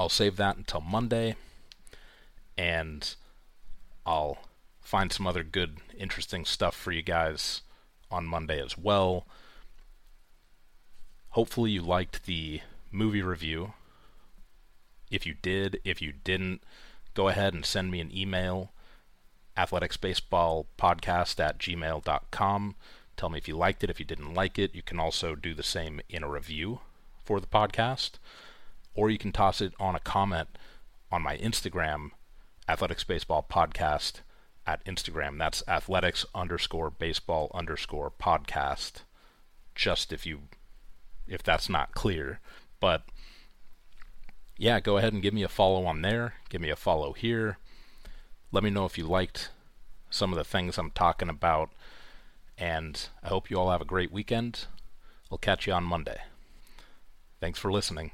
I'll 0.00 0.08
save 0.08 0.36
that 0.36 0.56
until 0.56 0.80
Monday, 0.80 1.36
and 2.58 3.14
I'll 4.04 4.38
find 4.82 5.12
some 5.12 5.26
other 5.26 5.44
good, 5.44 5.78
interesting 5.96 6.44
stuff 6.44 6.74
for 6.74 6.90
you 6.90 7.02
guys 7.02 7.62
on 8.10 8.26
Monday 8.26 8.60
as 8.60 8.76
well. 8.76 9.26
Hopefully, 11.30 11.70
you 11.70 11.82
liked 11.82 12.26
the 12.26 12.60
movie 12.90 13.22
review. 13.22 13.74
If 15.10 15.24
you 15.24 15.34
did, 15.40 15.80
if 15.84 16.02
you 16.02 16.12
didn't, 16.12 16.62
go 17.14 17.28
ahead 17.28 17.54
and 17.54 17.64
send 17.64 17.90
me 17.90 18.00
an 18.00 18.14
email 18.14 18.72
athleticsbaseballpodcast 19.56 21.40
at 21.40 21.58
gmail.com. 21.58 22.76
Tell 23.16 23.28
me 23.28 23.38
if 23.38 23.48
you 23.48 23.56
liked 23.56 23.82
it. 23.82 23.90
If 23.90 23.98
you 23.98 24.06
didn't 24.06 24.34
like 24.34 24.58
it, 24.58 24.74
you 24.74 24.82
can 24.82 25.00
also 25.00 25.34
do 25.34 25.54
the 25.54 25.62
same 25.62 26.00
in 26.08 26.22
a 26.22 26.28
review 26.28 26.80
for 27.24 27.40
the 27.40 27.46
podcast. 27.46 28.12
Or 28.94 29.10
you 29.10 29.18
can 29.18 29.32
toss 29.32 29.60
it 29.60 29.74
on 29.78 29.94
a 29.94 30.00
comment 30.00 30.48
on 31.10 31.22
my 31.22 31.36
Instagram, 31.38 32.10
Athletics 32.68 33.04
Baseball 33.04 33.46
Podcast 33.50 34.20
at 34.66 34.84
Instagram. 34.84 35.38
That's 35.38 35.62
athletics 35.66 36.26
underscore 36.34 36.90
baseball 36.90 37.50
underscore 37.54 38.12
podcast. 38.20 39.02
Just 39.74 40.12
if 40.12 40.26
you 40.26 40.40
if 41.26 41.42
that's 41.42 41.68
not 41.68 41.92
clear. 41.92 42.40
But 42.80 43.04
yeah, 44.58 44.80
go 44.80 44.98
ahead 44.98 45.12
and 45.12 45.22
give 45.22 45.34
me 45.34 45.42
a 45.42 45.48
follow 45.48 45.86
on 45.86 46.02
there. 46.02 46.34
Give 46.50 46.60
me 46.60 46.70
a 46.70 46.76
follow 46.76 47.12
here. 47.12 47.58
Let 48.52 48.64
me 48.64 48.70
know 48.70 48.84
if 48.84 48.98
you 48.98 49.06
liked 49.06 49.50
some 50.10 50.32
of 50.32 50.38
the 50.38 50.44
things 50.44 50.76
I'm 50.76 50.90
talking 50.90 51.28
about. 51.28 51.70
And 52.58 53.08
I 53.22 53.28
hope 53.28 53.50
you 53.50 53.58
all 53.58 53.70
have 53.70 53.80
a 53.80 53.86
great 53.86 54.12
weekend. 54.12 54.66
I'll 55.30 55.38
catch 55.38 55.66
you 55.66 55.72
on 55.72 55.84
Monday. 55.84 56.18
Thanks 57.40 57.58
for 57.58 57.70
listening. 57.70 58.10